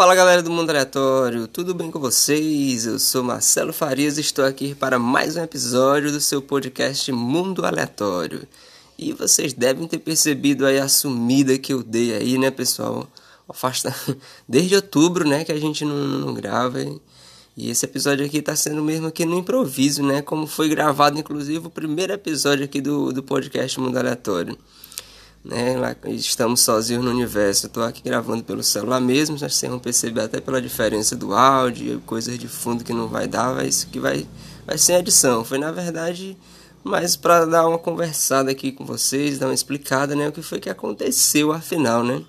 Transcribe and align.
Fala 0.00 0.14
galera 0.14 0.42
do 0.42 0.50
Mundo 0.50 0.70
Aleatório, 0.70 1.46
tudo 1.46 1.74
bem 1.74 1.90
com 1.90 2.00
vocês? 2.00 2.86
Eu 2.86 2.98
sou 2.98 3.22
Marcelo 3.22 3.70
Farias 3.70 4.16
e 4.16 4.22
estou 4.22 4.46
aqui 4.46 4.74
para 4.74 4.98
mais 4.98 5.36
um 5.36 5.42
episódio 5.42 6.10
do 6.10 6.22
seu 6.22 6.40
podcast 6.40 7.12
Mundo 7.12 7.66
Aleatório. 7.66 8.48
E 8.98 9.12
vocês 9.12 9.52
devem 9.52 9.86
ter 9.86 9.98
percebido 9.98 10.64
aí 10.64 10.78
a 10.78 10.88
sumida 10.88 11.58
que 11.58 11.74
eu 11.74 11.82
dei 11.82 12.14
aí, 12.14 12.38
né, 12.38 12.50
pessoal? 12.50 13.06
Afasta 13.46 13.94
desde 14.48 14.74
outubro, 14.74 15.28
né, 15.28 15.44
que 15.44 15.52
a 15.52 15.60
gente 15.60 15.84
não, 15.84 15.94
não 15.94 16.32
grava. 16.32 16.80
E 17.54 17.68
esse 17.68 17.84
episódio 17.84 18.24
aqui 18.24 18.40
tá 18.40 18.56
sendo 18.56 18.82
mesmo 18.82 19.06
aqui 19.06 19.26
no 19.26 19.36
improviso, 19.36 20.02
né? 20.02 20.22
Como 20.22 20.46
foi 20.46 20.70
gravado, 20.70 21.18
inclusive, 21.18 21.66
o 21.66 21.70
primeiro 21.70 22.14
episódio 22.14 22.64
aqui 22.64 22.80
do, 22.80 23.12
do 23.12 23.22
podcast 23.22 23.78
Mundo 23.78 23.98
Aleatório 23.98 24.56
né? 25.44 25.76
Lá, 25.76 25.96
estamos 26.06 26.60
sozinhos 26.60 27.04
no 27.04 27.10
universo. 27.10 27.66
Estou 27.66 27.82
aqui 27.82 28.02
gravando 28.02 28.44
pelo 28.44 28.62
celular 28.62 29.00
mesmo, 29.00 29.36
já 29.36 29.48
vocês 29.48 29.70
vão 29.70 29.78
perceber 29.78 30.22
até 30.22 30.40
pela 30.40 30.60
diferença 30.60 31.16
do 31.16 31.34
áudio, 31.34 32.02
coisas 32.06 32.38
de 32.38 32.48
fundo 32.48 32.84
que 32.84 32.92
não 32.92 33.08
vai 33.08 33.26
dar, 33.26 33.54
vai, 33.54 33.66
isso 33.68 33.86
que 33.88 33.98
vai, 33.98 34.26
vai 34.66 34.78
ser 34.78 34.94
edição. 34.94 35.44
Foi 35.44 35.58
na 35.58 35.72
verdade 35.72 36.36
mais 36.82 37.16
para 37.16 37.44
dar 37.44 37.68
uma 37.68 37.78
conversada 37.78 38.50
aqui 38.50 38.72
com 38.72 38.84
vocês, 38.84 39.38
dar 39.38 39.46
uma 39.46 39.54
explicada, 39.54 40.14
né? 40.14 40.28
O 40.28 40.32
que 40.32 40.42
foi 40.42 40.60
que 40.60 40.70
aconteceu 40.70 41.52
afinal, 41.52 42.02
né? 42.02 42.24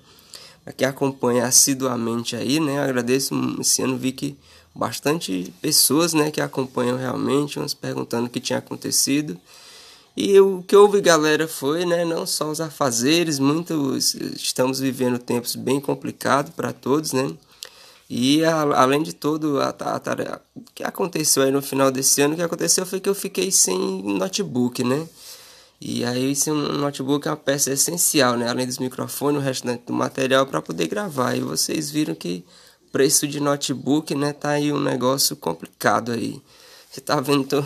Para 0.62 0.72
quem 0.72 0.86
acompanha 0.86 1.46
assiduamente 1.46 2.36
aí, 2.36 2.60
né? 2.60 2.78
agradeço. 2.80 3.34
Esse 3.60 3.82
ano 3.82 3.96
vi 3.96 4.12
que 4.12 4.36
bastante 4.74 5.52
pessoas, 5.60 6.12
né? 6.12 6.30
Que 6.30 6.40
acompanham 6.40 6.96
realmente, 6.96 7.58
uns 7.58 7.74
perguntando 7.74 8.26
o 8.26 8.30
que 8.30 8.40
tinha 8.40 8.58
acontecido. 8.58 9.38
E 10.16 10.38
o 10.40 10.62
que 10.62 10.76
houve, 10.76 11.00
galera, 11.00 11.48
foi, 11.48 11.86
né, 11.86 12.04
não 12.04 12.26
só 12.26 12.50
os 12.50 12.60
afazeres, 12.60 13.38
muitos 13.38 14.14
estamos 14.14 14.78
vivendo 14.78 15.18
tempos 15.18 15.56
bem 15.56 15.80
complicados 15.80 16.52
para 16.54 16.72
todos, 16.72 17.12
né? 17.12 17.32
E 18.10 18.44
a, 18.44 18.60
além 18.60 19.02
de 19.02 19.14
tudo, 19.14 19.58
a, 19.60 19.70
a, 19.70 20.40
o 20.54 20.62
que 20.74 20.84
aconteceu 20.84 21.42
aí 21.42 21.50
no 21.50 21.62
final 21.62 21.90
desse 21.90 22.20
ano, 22.20 22.34
o 22.34 22.36
que 22.36 22.42
aconteceu 22.42 22.84
foi 22.84 23.00
que 23.00 23.08
eu 23.08 23.14
fiquei 23.14 23.50
sem 23.50 23.78
notebook, 23.78 24.84
né? 24.84 25.08
E 25.80 26.04
aí 26.04 26.32
esse 26.32 26.50
notebook 26.50 27.26
é 27.26 27.30
uma 27.30 27.36
peça 27.36 27.72
essencial, 27.72 28.36
né? 28.36 28.48
Além 28.48 28.66
dos 28.66 28.78
microfones, 28.78 29.40
o 29.40 29.44
restante 29.44 29.84
do 29.86 29.94
material 29.94 30.46
para 30.46 30.60
poder 30.60 30.88
gravar. 30.88 31.34
E 31.34 31.40
vocês 31.40 31.90
viram 31.90 32.14
que 32.14 32.44
preço 32.92 33.26
de 33.26 33.40
notebook, 33.40 34.14
né, 34.14 34.32
tá 34.34 34.50
aí 34.50 34.70
um 34.72 34.78
negócio 34.78 35.34
complicado 35.34 36.12
aí. 36.12 36.40
Você 36.90 37.00
tá 37.00 37.18
vendo, 37.20 37.44
tô 37.44 37.64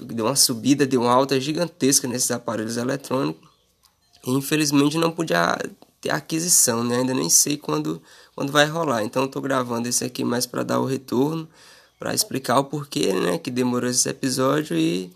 deu 0.00 0.26
uma 0.26 0.36
subida, 0.36 0.86
deu 0.86 1.02
uma 1.02 1.12
alta 1.12 1.38
gigantesca 1.38 2.08
nesses 2.08 2.30
aparelhos 2.30 2.76
eletrônicos. 2.76 3.48
E 4.26 4.30
infelizmente 4.30 4.96
não 4.96 5.10
podia 5.10 5.58
ter 6.00 6.10
aquisição, 6.10 6.82
né? 6.82 6.98
Ainda 6.98 7.12
nem 7.12 7.28
sei 7.28 7.56
quando, 7.56 8.00
quando 8.34 8.52
vai 8.52 8.66
rolar. 8.66 9.02
Então 9.04 9.24
estou 9.24 9.42
gravando 9.42 9.88
esse 9.88 10.04
aqui 10.04 10.24
mais 10.24 10.46
para 10.46 10.62
dar 10.62 10.80
o 10.80 10.86
retorno, 10.86 11.48
para 11.98 12.14
explicar 12.14 12.58
o 12.58 12.64
porquê, 12.64 13.12
né? 13.12 13.38
Que 13.38 13.50
demorou 13.50 13.90
esse 13.90 14.08
episódio 14.08 14.76
e, 14.76 15.12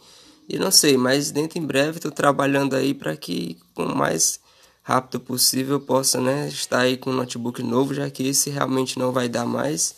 e 0.49 0.59
não 0.59 0.71
sei, 0.71 0.97
mas 0.97 1.31
dentro 1.31 1.59
em 1.59 1.67
breve 1.67 1.99
estou 1.99 2.11
trabalhando 2.11 2.75
aí 2.75 2.93
para 2.93 3.17
que 3.17 3.59
com 3.75 3.87
mais 3.87 4.41
rápido 4.83 5.19
possível 5.21 5.81
possa, 5.81 6.21
né? 6.21 6.49
Estar 6.49 6.81
aí 6.81 6.97
com 6.97 7.11
um 7.11 7.15
notebook 7.15 7.63
novo, 7.63 7.95
já 7.95 8.09
que 8.11 8.29
esse 8.29 8.51
realmente 8.51 8.99
não 8.99 9.11
vai 9.11 9.29
dar 9.29 9.47
mais 9.47 9.97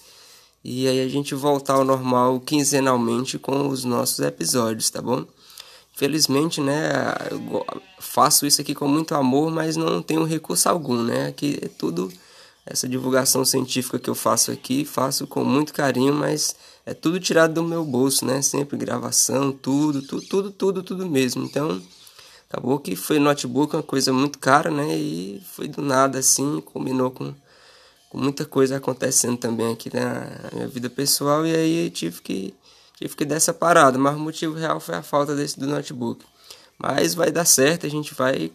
e 0.70 0.86
aí 0.86 1.00
a 1.00 1.08
gente 1.08 1.34
voltar 1.34 1.76
ao 1.76 1.84
normal 1.84 2.38
quinzenalmente 2.40 3.38
com 3.38 3.68
os 3.68 3.84
nossos 3.84 4.18
episódios, 4.18 4.90
tá 4.90 5.00
bom? 5.00 5.24
Felizmente, 5.94 6.60
né, 6.60 6.90
eu 7.30 7.66
faço 7.98 8.44
isso 8.44 8.60
aqui 8.60 8.74
com 8.74 8.86
muito 8.86 9.14
amor, 9.14 9.50
mas 9.50 9.76
não 9.76 10.02
tenho 10.02 10.24
recurso 10.24 10.68
algum, 10.68 11.02
né? 11.02 11.28
Aqui 11.28 11.58
é 11.62 11.68
tudo 11.68 12.12
essa 12.66 12.86
divulgação 12.86 13.46
científica 13.46 13.98
que 13.98 14.10
eu 14.10 14.14
faço 14.14 14.50
aqui, 14.50 14.84
faço 14.84 15.26
com 15.26 15.42
muito 15.42 15.72
carinho, 15.72 16.12
mas 16.12 16.54
é 16.84 16.92
tudo 16.92 17.18
tirado 17.18 17.54
do 17.54 17.64
meu 17.64 17.82
bolso, 17.82 18.26
né? 18.26 18.42
Sempre 18.42 18.76
gravação, 18.76 19.50
tudo, 19.50 20.02
tudo, 20.02 20.26
tudo, 20.26 20.50
tudo, 20.50 20.82
tudo 20.82 21.06
mesmo. 21.08 21.44
Então, 21.44 21.80
acabou 22.46 22.78
que 22.78 22.94
foi 22.94 23.18
notebook 23.18 23.74
uma 23.74 23.82
coisa 23.82 24.12
muito 24.12 24.38
cara, 24.38 24.70
né? 24.70 24.94
E 24.98 25.40
foi 25.50 25.66
do 25.66 25.80
nada 25.80 26.18
assim, 26.18 26.60
combinou 26.60 27.10
com 27.10 27.34
com 28.08 28.18
muita 28.18 28.44
coisa 28.44 28.76
acontecendo 28.76 29.36
também 29.36 29.72
aqui 29.72 29.90
na 29.94 30.50
minha 30.52 30.68
vida 30.68 30.88
pessoal 30.88 31.46
e 31.46 31.54
aí 31.54 31.90
tive 31.90 32.22
que 32.22 32.54
tive 32.96 33.14
que 33.14 33.24
dar 33.24 33.36
essa 33.36 33.54
parada, 33.54 33.96
mas 33.96 34.16
o 34.16 34.18
motivo 34.18 34.54
real 34.54 34.80
foi 34.80 34.96
a 34.96 35.02
falta 35.02 35.36
desse 35.36 35.58
do 35.58 35.66
notebook. 35.66 36.24
Mas 36.76 37.14
vai 37.14 37.30
dar 37.30 37.44
certo, 37.44 37.86
a 37.86 37.88
gente 37.88 38.14
vai 38.14 38.50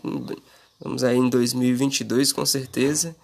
vamos 0.80 1.04
aí 1.04 1.18
em 1.18 1.30
2022 1.30 2.34
com 2.34 2.46
certeza. 2.46 3.16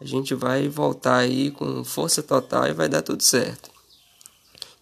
A 0.00 0.04
gente 0.04 0.34
vai 0.34 0.68
voltar 0.68 1.16
aí 1.16 1.50
com 1.50 1.82
força 1.82 2.22
total 2.22 2.68
e 2.68 2.72
vai 2.72 2.88
dar 2.88 3.02
tudo 3.02 3.22
certo. 3.22 3.70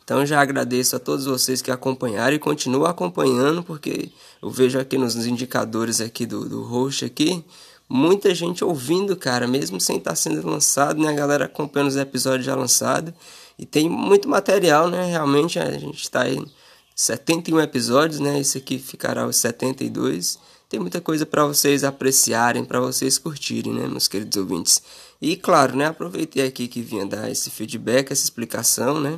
Então 0.04 0.24
já 0.24 0.40
agradeço 0.40 0.94
a 0.94 1.00
todos 1.00 1.24
vocês 1.24 1.60
que 1.60 1.70
acompanharam 1.70 2.36
e 2.36 2.38
continuam 2.38 2.86
acompanhando, 2.86 3.62
porque 3.62 4.10
eu 4.40 4.50
vejo 4.50 4.78
aqui 4.78 4.96
nos 4.96 5.16
indicadores 5.26 6.00
aqui 6.00 6.24
do, 6.24 6.48
do 6.48 6.62
host 6.62 7.04
aqui, 7.04 7.44
muita 7.88 8.34
gente 8.34 8.64
ouvindo, 8.64 9.16
cara, 9.16 9.46
mesmo 9.46 9.80
sem 9.80 9.98
estar 9.98 10.14
sendo 10.16 10.46
lançado, 10.46 11.00
né? 11.00 11.08
A 11.08 11.12
galera 11.12 11.44
acompanhando 11.46 11.88
os 11.88 11.96
episódios 11.96 12.46
já 12.46 12.54
lançados. 12.54 13.14
E 13.58 13.64
tem 13.64 13.88
muito 13.88 14.28
material, 14.28 14.88
né? 14.88 15.06
Realmente 15.06 15.58
a 15.58 15.78
gente 15.78 16.02
está 16.02 16.28
em 16.28 16.44
71 16.94 17.60
episódios, 17.60 18.20
né? 18.20 18.40
Esse 18.40 18.58
aqui 18.58 18.78
ficará 18.78 19.26
os 19.26 19.36
72. 19.36 20.38
Tem 20.68 20.80
muita 20.80 21.00
coisa 21.00 21.24
para 21.24 21.46
vocês 21.46 21.84
apreciarem, 21.84 22.64
para 22.64 22.80
vocês 22.80 23.18
curtirem, 23.18 23.72
né, 23.72 23.86
meus 23.86 24.08
queridos 24.08 24.36
ouvintes. 24.36 24.82
E 25.22 25.36
claro, 25.36 25.76
né, 25.76 25.86
aproveitei 25.86 26.44
aqui 26.44 26.66
que 26.66 26.82
vinha 26.82 27.06
dar 27.06 27.30
esse 27.30 27.50
feedback, 27.50 28.10
essa 28.10 28.24
explicação, 28.24 29.00
né? 29.00 29.16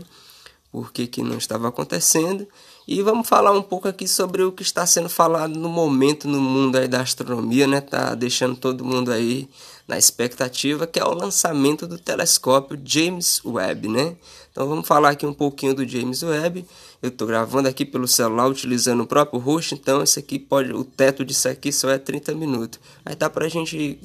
Por 0.70 0.92
que, 0.92 1.06
que 1.06 1.22
não 1.22 1.38
estava 1.38 1.68
acontecendo. 1.68 2.46
E 2.90 3.02
vamos 3.02 3.28
falar 3.28 3.52
um 3.52 3.60
pouco 3.60 3.86
aqui 3.86 4.08
sobre 4.08 4.42
o 4.42 4.50
que 4.50 4.62
está 4.62 4.86
sendo 4.86 5.10
falado 5.10 5.58
no 5.58 5.68
momento 5.68 6.26
no 6.26 6.40
mundo 6.40 6.76
aí 6.76 6.88
da 6.88 7.02
astronomia, 7.02 7.66
né? 7.66 7.82
Tá 7.82 8.14
deixando 8.14 8.56
todo 8.56 8.82
mundo 8.82 9.12
aí 9.12 9.46
na 9.86 9.98
expectativa, 9.98 10.86
que 10.86 10.98
é 10.98 11.04
o 11.04 11.12
lançamento 11.12 11.86
do 11.86 11.98
telescópio 11.98 12.80
James 12.82 13.42
Webb, 13.44 13.88
né? 13.88 14.16
Então 14.50 14.66
vamos 14.66 14.88
falar 14.88 15.10
aqui 15.10 15.26
um 15.26 15.34
pouquinho 15.34 15.74
do 15.74 15.86
James 15.86 16.22
Webb. 16.22 16.64
Eu 17.02 17.10
estou 17.10 17.28
gravando 17.28 17.68
aqui 17.68 17.84
pelo 17.84 18.08
celular 18.08 18.48
utilizando 18.48 19.02
o 19.02 19.06
próprio 19.06 19.38
host, 19.38 19.74
então 19.74 20.02
esse 20.02 20.18
aqui 20.18 20.38
pode, 20.38 20.72
o 20.72 20.82
teto 20.82 21.26
disso 21.26 21.46
aqui 21.46 21.70
só 21.70 21.90
é 21.90 21.98
30 21.98 22.34
minutos. 22.34 22.80
Aí 23.04 23.14
dá 23.14 23.28
pra 23.28 23.50
gente 23.50 24.00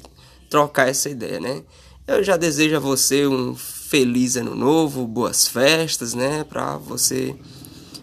trocar 0.50 0.90
essa 0.90 1.08
ideia, 1.08 1.40
né? 1.40 1.62
Eu 2.06 2.22
já 2.22 2.36
desejo 2.36 2.76
a 2.76 2.80
você 2.80 3.26
um 3.26 3.56
feliz 3.56 4.36
ano 4.36 4.54
novo, 4.54 5.06
boas 5.06 5.48
festas, 5.48 6.12
né? 6.12 6.44
Para 6.44 6.76
você 6.76 7.34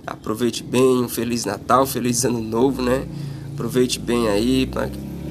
Aproveite 0.06 0.63
bem, 0.63 1.03
um 1.03 1.07
Feliz 1.07 1.45
Natal, 1.45 1.85
Feliz 1.85 2.25
Ano 2.25 2.41
Novo, 2.41 2.81
né? 2.81 3.07
Aproveite 3.53 4.00
bem 4.00 4.28
aí, 4.28 4.69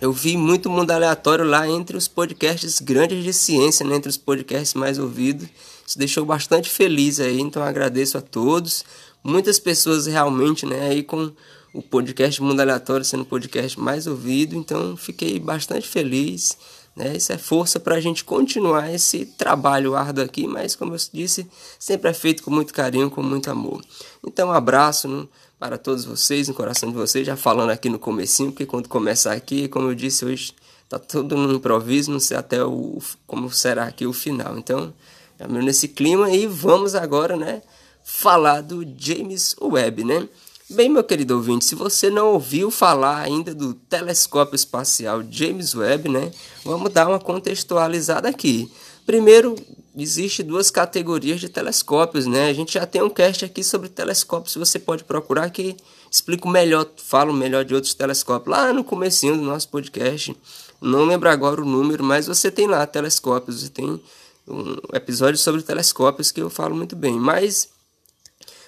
eu 0.02 0.12
vi 0.12 0.36
muito 0.36 0.68
mundo 0.68 0.90
aleatório 0.90 1.46
lá 1.46 1.70
entre 1.70 1.96
os 1.96 2.08
podcasts 2.08 2.80
grandes 2.80 3.24
de 3.24 3.32
ciência, 3.32 3.86
né, 3.86 3.96
entre 3.96 4.10
os 4.10 4.18
podcasts 4.18 4.74
mais 4.74 4.98
ouvidos. 4.98 5.48
Isso 5.86 6.00
deixou 6.00 6.26
bastante 6.26 6.72
feliz 6.72 7.20
aí, 7.20 7.40
então 7.40 7.62
agradeço 7.62 8.18
a 8.18 8.22
todos. 8.22 8.84
Muitas 9.24 9.60
pessoas 9.60 10.08
realmente, 10.08 10.66
né, 10.66 10.90
aí 10.90 11.04
com 11.04 11.32
o 11.72 11.84
podcast 11.84 12.42
Mundo 12.42 12.60
Aleatório 12.60 13.06
sendo 13.06 13.22
o 13.22 13.26
podcast 13.26 13.80
mais 13.80 14.08
ouvido, 14.08 14.56
então 14.56 14.98
fiquei 14.98 15.40
bastante 15.40 15.88
feliz. 15.88 16.58
Né? 16.96 17.16
Isso 17.16 17.32
é 17.32 17.38
força 17.38 17.80
para 17.80 17.96
a 17.96 18.02
gente 18.02 18.24
continuar 18.24 18.92
esse 18.92 19.26
trabalho 19.26 19.96
árduo 19.96 20.26
aqui, 20.26 20.48
mas 20.48 20.76
como 20.76 20.96
eu 20.96 21.00
disse, 21.14 21.48
sempre 21.78 22.10
é 22.10 22.14
feito 22.14 22.42
com 22.42 22.50
muito 22.50 22.74
carinho, 22.74 23.10
com 23.10 23.22
muito 23.22 23.52
amor. 23.52 23.82
Então, 24.26 24.50
um 24.50 24.52
abraço 24.52 25.30
para 25.62 25.78
todos 25.78 26.06
vocês, 26.06 26.48
no 26.48 26.56
coração 26.56 26.90
de 26.90 26.96
vocês, 26.96 27.24
já 27.24 27.38
falando 27.38 27.70
aqui 27.70 27.88
no 27.88 28.00
comecinho, 28.00 28.52
porque 28.52 28.66
quando 28.66 28.90
começar 28.90 29.34
aqui, 29.34 29.68
como 29.68 29.90
eu 29.90 29.94
disse 29.94 30.26
hoje, 30.26 30.56
tá 30.90 30.98
tudo 30.98 31.38
no 31.38 31.54
improviso, 31.54 32.10
não 32.10 32.20
sei 32.20 32.36
até 32.36 32.66
o 32.66 32.98
como 33.28 33.48
será 33.52 33.84
aqui 33.84 34.08
o 34.08 34.12
final. 34.12 34.58
Então, 34.58 34.92
já 35.40 35.48
nesse 35.48 35.88
clima 35.88 36.32
e 36.32 36.48
vamos 36.48 36.96
agora, 36.96 37.38
né, 37.38 37.62
falar 38.04 38.62
do 38.62 38.84
James 38.98 39.56
Webb, 39.62 40.04
né? 40.04 40.28
Bem, 40.68 40.90
meu 40.90 41.04
querido 41.04 41.36
ouvinte, 41.36 41.64
se 41.64 41.76
você 41.76 42.10
não 42.10 42.34
ouviu 42.34 42.72
falar 42.72 43.22
ainda 43.22 43.54
do 43.54 43.76
telescópio 43.76 44.56
espacial 44.56 45.22
James 45.30 45.76
Webb, 45.76 46.10
né? 46.10 46.32
Vamos 46.66 46.92
dar 46.92 47.08
uma 47.08 47.20
contextualizada 47.20 48.28
aqui. 48.28 48.72
Primeiro, 49.06 49.56
existe 49.96 50.44
duas 50.44 50.72
categorias 50.72 51.40
de 51.40 51.50
telescópios, 51.50 52.26
né? 52.26 52.50
A 52.50 52.54
gente 52.54 52.74
já 52.74 52.86
tem 52.86 53.02
um 53.02 53.10
cast 53.10 53.44
aqui 53.46 53.64
sobre 53.64 53.90
telescópios, 53.90 54.56
você 54.56 54.80
pode 54.80 55.04
procurar 55.04 55.50
que 55.50 55.76
explico 56.10 56.50
melhor, 56.50 56.90
falo 56.98 57.34
melhor 57.34 57.66
de 57.66 57.76
outros 57.76 57.94
telescópios 57.94 58.56
lá 58.56 58.74
no 58.74 58.84
comecinho 58.84 59.36
do 59.36 59.44
nosso 59.44 59.70
podcast. 59.70 60.36
Não 60.80 61.06
lembro 61.06 61.30
agora 61.30 61.62
o 61.62 61.66
número, 61.66 62.04
mas 62.04 62.28
você 62.28 62.50
tem 62.50 62.68
lá 62.68 62.86
telescópios, 62.88 63.62
você 63.62 63.70
tem 63.70 64.02
um 64.48 64.78
episódio 64.94 65.38
sobre 65.38 65.62
telescópios 65.62 66.32
que 66.32 66.42
eu 66.42 66.50
falo 66.50 66.76
muito 66.76 66.96
bem. 66.96 67.20
Mas 67.20 67.70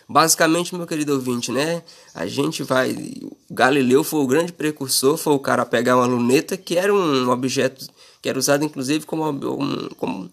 Basicamente, 0.07 0.75
meu 0.75 0.85
querido 0.85 1.13
ouvinte, 1.13 1.51
né? 1.51 1.81
A 2.13 2.27
gente 2.27 2.61
vai. 2.61 2.95
Galileu 3.49 4.03
foi 4.03 4.19
o 4.19 4.27
grande 4.27 4.51
precursor, 4.51 5.17
foi 5.17 5.33
o 5.33 5.39
cara 5.39 5.61
a 5.61 5.65
pegar 5.65 5.95
uma 5.95 6.05
luneta, 6.05 6.57
que 6.57 6.77
era 6.77 6.93
um 6.93 7.29
objeto 7.29 7.87
que 8.21 8.29
era 8.29 8.37
usado 8.37 8.63
inclusive 8.63 9.05
como, 9.05 9.39
como 9.97 10.29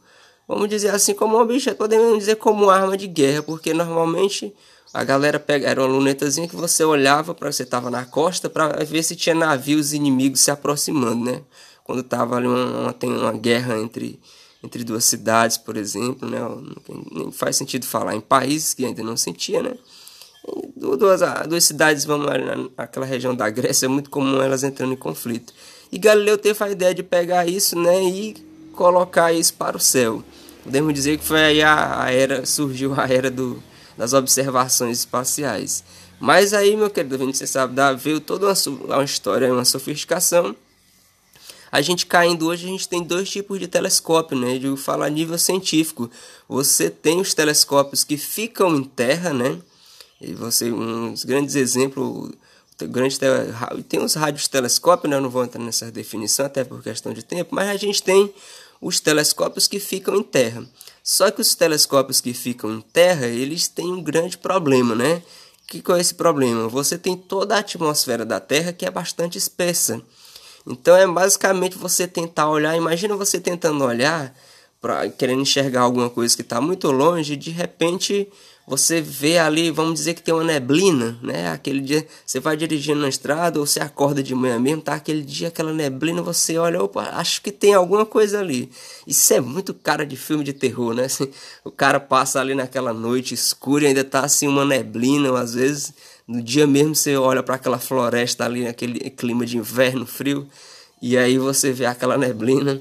vamos 0.51 0.69
dizer 0.69 0.93
assim, 0.93 1.15
como 1.15 1.37
um 1.37 1.41
objeto, 1.41 1.77
podemos 1.77 2.19
dizer 2.19 2.35
como 2.35 2.65
uma 2.65 2.75
arma 2.75 2.97
de 2.97 3.07
guerra, 3.07 3.41
porque 3.41 3.73
normalmente 3.73 4.53
a 4.93 5.05
galera 5.05 5.39
pega, 5.39 5.69
era 5.69 5.81
uma 5.81 5.89
lunetazinha 5.89 6.49
que 6.49 6.57
você 6.57 6.83
olhava 6.83 7.33
para 7.33 7.53
você 7.53 7.63
estava 7.63 7.89
na 7.89 8.05
costa 8.05 8.51
para 8.51 8.85
ver 8.85 9.05
se 9.05 9.15
tinha 9.15 9.33
navios 9.33 9.93
inimigos 9.93 10.41
se 10.41 10.51
aproximando, 10.51 11.25
né? 11.25 11.43
Quando 11.85 12.03
tava 12.03 12.37
ali 12.37 12.49
uma, 12.49 12.65
uma, 12.65 12.93
tem 12.93 13.09
uma 13.09 13.33
guerra 13.33 13.79
entre 13.79 14.19
entre 14.63 14.85
duas 14.85 15.05
cidades, 15.05 15.57
por 15.57 15.77
exemplo, 15.77 16.29
né? 16.29 16.39
Nem 17.13 17.31
faz 17.31 17.55
sentido 17.55 17.87
falar 17.87 18.17
em 18.17 18.21
países 18.21 18.75
que 18.75 18.85
ainda 18.85 19.03
não 19.05 19.17
sentia, 19.17 19.63
né? 19.63 19.75
Duas, 20.77 21.21
duas 21.49 21.65
cidades, 21.65 22.05
vamos 22.05 22.27
lá, 22.27 22.35
naquela 22.77 23.07
região 23.07 23.35
da 23.35 23.49
Grécia, 23.49 23.87
é 23.87 23.89
muito 23.89 24.11
comum 24.11 24.43
elas 24.43 24.65
entrando 24.65 24.93
em 24.93 24.97
conflito. 24.97 25.55
E 25.93 25.99
Galileu 25.99 26.37
teve 26.37 26.63
a 26.65 26.71
ideia 26.71 26.95
de 26.95 27.03
pegar 27.03 27.47
isso, 27.47 27.79
né, 27.79 28.03
e 28.03 28.35
colocar 28.73 29.33
isso 29.33 29.55
para 29.55 29.77
o 29.77 29.81
céu. 29.81 30.25
Podemos 30.71 30.95
dizer 30.95 31.19
que 31.19 31.25
foi 31.25 31.41
aí 31.41 31.63
a, 31.63 32.05
a 32.05 32.13
era, 32.13 32.47
surgiu 32.47 32.95
a 32.95 33.05
era 33.05 33.29
do, 33.29 33.61
das 33.99 34.13
observações 34.13 35.01
espaciais. 35.01 35.83
Mas 36.21 36.55
aí, 36.55 36.77
meu 36.77 36.89
querido, 36.89 37.19
você 37.19 37.45
sabe, 37.45 37.75
veio 37.99 38.21
toda 38.21 38.47
uma, 38.47 38.95
uma 38.95 39.03
história, 39.03 39.53
uma 39.53 39.65
sofisticação, 39.65 40.55
a 41.73 41.81
gente 41.81 42.07
caindo 42.07 42.47
hoje, 42.47 42.67
a 42.67 42.69
gente 42.69 42.89
tem 42.89 43.03
dois 43.03 43.29
tipos 43.29 43.59
de 43.59 43.67
telescópio, 43.67 44.39
né? 44.39 44.59
De 44.59 44.77
falar 44.77 45.07
a 45.07 45.11
nível 45.11 45.37
científico. 45.37 46.09
Você 46.49 46.89
tem 46.89 47.21
os 47.21 47.35
telescópios 47.35 48.05
que 48.05 48.17
ficam 48.17 48.77
em 48.77 48.85
terra, 48.85 49.33
né? 49.33 49.59
E 50.21 50.35
você, 50.35 50.71
uns 50.71 51.25
grandes 51.25 51.57
exemplos, 51.57 52.31
grande 52.83 53.19
tem 53.89 53.99
os 54.01 54.15
rádios 54.15 54.47
telescópios, 54.47 55.11
né? 55.11 55.17
Eu 55.17 55.21
não 55.21 55.31
vou 55.31 55.43
entrar 55.43 55.61
nessa 55.61 55.91
definição, 55.91 56.47
até 56.47 56.63
por 56.63 56.81
questão 56.81 57.13
de 57.13 57.25
tempo, 57.25 57.57
mas 57.57 57.69
a 57.69 57.77
gente 57.77 58.01
tem 58.01 58.33
os 58.81 59.01
telescópios 59.01 59.69
que 59.69 59.79
ficam 59.79 60.17
em 60.17 60.23
terra. 60.23 60.65
Só 61.03 61.31
que 61.31 61.41
os 61.41 61.55
telescópios 61.55 62.21
que 62.21 62.33
ficam 62.33 62.73
em 62.73 62.81
terra, 62.81 63.27
eles 63.27 63.69
têm 63.69 63.93
um 63.93 64.03
grande 64.03 64.39
problema, 64.39 64.95
né? 64.95 65.23
Que 65.67 65.81
qual 65.81 65.99
é 65.99 66.01
esse 66.01 66.15
problema? 66.15 66.69
Você 66.69 66.99
tem 66.99 67.17
toda 67.17 67.55
a 67.55 67.61
atmosfera 67.61 68.25
da 68.25 68.41
Terra 68.41 68.73
que 68.73 68.85
é 68.85 68.91
bastante 68.91 69.39
espessa. 69.39 70.03
Então 70.67 70.97
é 70.97 71.07
basicamente 71.07 71.79
você 71.79 72.07
tentar 72.07 72.49
olhar, 72.49 72.77
imagina 72.77 73.17
você 73.17 73.41
tentando 73.41 73.85
olhar, 73.85 74.35
pra, 74.81 75.09
querendo 75.09 75.43
enxergar 75.43 75.83
alguma 75.83 76.11
coisa 76.11 76.35
que 76.35 76.43
está 76.43 76.61
muito 76.61 76.91
longe, 76.91 77.37
de 77.37 77.51
repente 77.51 78.29
você 78.71 79.01
vê 79.01 79.37
ali, 79.37 79.69
vamos 79.69 79.95
dizer 79.95 80.15
que 80.15 80.23
tem 80.23 80.33
uma 80.33 80.45
neblina, 80.45 81.19
né? 81.25 81.51
Aquele 81.51 81.81
dia 81.81 82.07
você 82.25 82.39
vai 82.39 82.57
dirigindo 82.57 83.01
na 83.01 83.09
estrada 83.09 83.59
ou 83.59 83.67
você 83.67 83.81
acorda 83.81 84.23
de 84.23 84.33
manhã 84.33 84.61
mesmo, 84.61 84.81
tá 84.81 84.95
aquele 84.95 85.23
dia 85.23 85.49
aquela 85.49 85.73
neblina, 85.73 86.23
você 86.23 86.57
olha, 86.57 86.81
opa, 86.81 87.03
acho 87.15 87.43
que 87.43 87.51
tem 87.51 87.75
alguma 87.75 88.07
coisa 88.07 88.39
ali. 88.39 88.71
Isso 89.05 89.35
é 89.35 89.41
muito 89.41 89.75
cara 89.75 90.07
de 90.07 90.17
filme 90.17 90.45
de 90.45 90.53
terror, 90.53 90.95
né? 90.95 91.07
Assim, 91.07 91.29
o 91.65 91.71
cara 91.73 91.99
passa 91.99 92.41
ali 92.41 92.55
naquela 92.55 92.93
noite 92.93 93.35
escura 93.35 93.83
e 93.83 93.87
ainda 93.89 94.05
tá 94.05 94.21
assim 94.21 94.47
uma 94.47 94.65
neblina, 94.65 95.31
ou 95.31 95.37
às 95.37 95.53
vezes 95.53 95.93
no 96.29 96.41
dia 96.41 96.65
mesmo 96.65 96.95
você 96.95 97.17
olha 97.17 97.43
para 97.43 97.57
aquela 97.57 97.81
floresta 97.81 98.45
ali, 98.45 98.69
aquele 98.69 99.01
clima 99.11 99.45
de 99.45 99.59
inverno 99.59 100.07
frio, 100.07 100.47
e 101.03 101.19
aí 101.19 101.39
você 101.39 101.73
vê 101.73 101.87
aquela 101.87 102.17
neblina. 102.17 102.81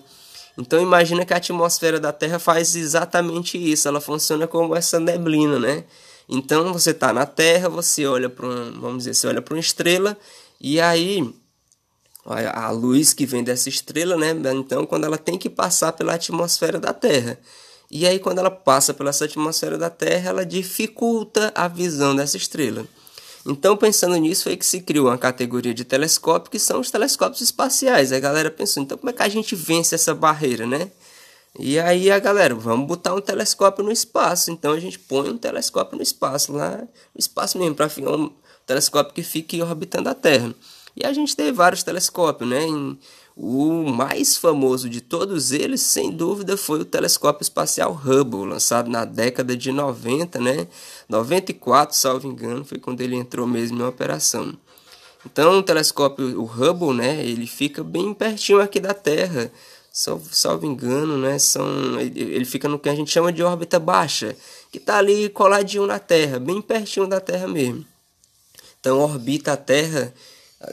Então 0.60 0.82
imagina 0.82 1.26
que 1.26 1.34
a 1.34 1.38
atmosfera 1.38 2.02
da 2.02 2.12
Terra 2.12 2.38
faz 2.38 2.76
exatamente 2.76 3.58
isso, 3.58 3.88
ela 3.88 4.02
funciona 4.02 4.46
como 4.46 4.76
essa 4.76 5.00
neblina, 5.00 5.58
né? 5.58 5.86
Então 6.28 6.74
você 6.74 6.92
está 6.92 7.14
na 7.14 7.26
Terra, 7.26 7.70
você 7.70 8.06
olha 8.06 8.30
para 8.30 8.46
um, 8.46 8.78
vamos 8.78 9.00
dizer, 9.00 9.14
você 9.14 9.28
olha 9.28 9.42
para 9.42 9.54
uma 9.54 9.60
estrela 9.60 10.18
e 10.60 10.82
aí 10.82 11.34
a 12.26 12.70
luz 12.72 13.14
que 13.14 13.26
vem 13.26 13.42
dessa 13.42 13.70
estrela, 13.70 14.18
né? 14.18 14.32
Então 14.54 14.86
quando 14.86 15.06
ela 15.06 15.18
tem 15.18 15.38
que 15.38 15.50
passar 15.50 15.94
pela 15.94 16.16
atmosfera 16.16 16.78
da 16.78 16.92
Terra. 16.92 17.40
E 17.90 18.06
aí 18.06 18.20
quando 18.20 18.40
ela 18.40 18.52
passa 18.52 18.94
pela 18.94 19.12
atmosfera 19.12 19.78
da 19.78 19.90
Terra, 19.90 20.32
ela 20.32 20.46
dificulta 20.46 21.54
a 21.56 21.70
visão 21.70 22.14
dessa 22.14 22.36
estrela. 22.36 22.86
Então, 23.46 23.78
pensando 23.78 24.16
nisso, 24.18 24.44
foi 24.44 24.58
que 24.58 24.66
se 24.66 24.82
criou 24.82 25.08
uma 25.08 25.18
categoria 25.18 25.74
de 25.74 25.84
telescópio 25.84 26.52
que 26.52 26.60
são 26.60 26.80
os 26.80 26.92
telescópios 26.92 27.42
espaciais. 27.42 28.12
A 28.12 28.20
galera 28.20 28.52
pensou, 28.52 28.84
então 28.84 28.98
como 28.98 29.10
é 29.10 29.14
que 29.14 29.24
a 29.24 29.30
gente 29.30 29.56
vence 29.56 29.96
essa 29.96 30.14
barreira, 30.14 30.66
né? 30.66 30.92
E 31.58 31.80
aí 31.80 32.12
a 32.12 32.20
galera, 32.20 32.54
vamos 32.54 32.88
botar 32.88 33.16
um 33.16 33.22
telescópio 33.22 33.84
no 33.84 33.92
espaço. 33.92 34.52
Então 34.52 34.74
a 34.74 34.80
gente 34.80 35.00
põe 35.00 35.30
um 35.30 35.38
telescópio 35.38 35.98
no 35.98 36.04
espaço, 36.04 36.52
lá 36.54 36.78
no 36.78 37.20
espaço 37.20 37.58
mesmo, 37.58 37.76
para 37.76 37.88
um 37.88 38.32
telescópio 38.66 39.14
que 39.14 39.24
fique 39.24 39.62
orbitando 39.62 40.10
a 40.10 40.14
Terra. 40.14 40.54
E 40.96 41.06
a 41.06 41.14
gente 41.14 41.36
tem 41.36 41.52
vários 41.52 41.82
telescópios, 41.82 42.50
né? 42.50 42.64
Em, 42.66 43.00
o 43.42 43.90
mais 43.90 44.36
famoso 44.36 44.90
de 44.90 45.00
todos 45.00 45.54
eles, 45.54 45.80
sem 45.80 46.12
dúvida, 46.12 46.58
foi 46.58 46.82
o 46.82 46.86
telescópio 46.86 47.42
espacial 47.42 47.94
Hubble, 47.94 48.46
lançado 48.46 48.92
na 48.92 49.06
década 49.06 49.56
de 49.56 49.72
90, 49.72 50.42
né? 50.42 50.68
94, 51.08 51.96
salvo 51.96 52.28
engano, 52.28 52.66
foi 52.66 52.80
quando 52.80 53.00
ele 53.00 53.16
entrou 53.16 53.48
mesmo 53.48 53.80
em 53.80 53.86
operação. 53.86 54.54
Então, 55.26 55.60
o 55.60 55.64
telescópio, 55.64 56.38
o 56.38 56.44
Hubble, 56.44 56.94
né, 56.94 57.26
ele 57.26 57.48
fica 57.48 57.82
bem 57.82 58.14
pertinho 58.14 58.60
aqui 58.60 58.78
da 58.78 58.94
Terra, 58.94 59.50
salvo, 59.90 60.28
salvo 60.36 60.66
engano, 60.66 61.18
né, 61.18 61.40
são, 61.40 61.98
ele 61.98 62.44
fica 62.44 62.68
no 62.68 62.78
que 62.78 62.90
a 62.90 62.96
gente 62.96 63.10
chama 63.10 63.32
de 63.32 63.42
órbita 63.42 63.80
baixa, 63.80 64.36
que 64.70 64.80
está 64.80 64.98
ali 64.98 65.30
coladinho 65.30 65.86
na 65.86 65.98
Terra, 65.98 66.40
bem 66.40 66.62
pertinho 66.62 67.08
da 67.08 67.22
Terra 67.22 67.48
mesmo. 67.48 67.86
Então, 68.82 69.00
orbita 69.00 69.54
a 69.54 69.58
Terra 69.58 70.14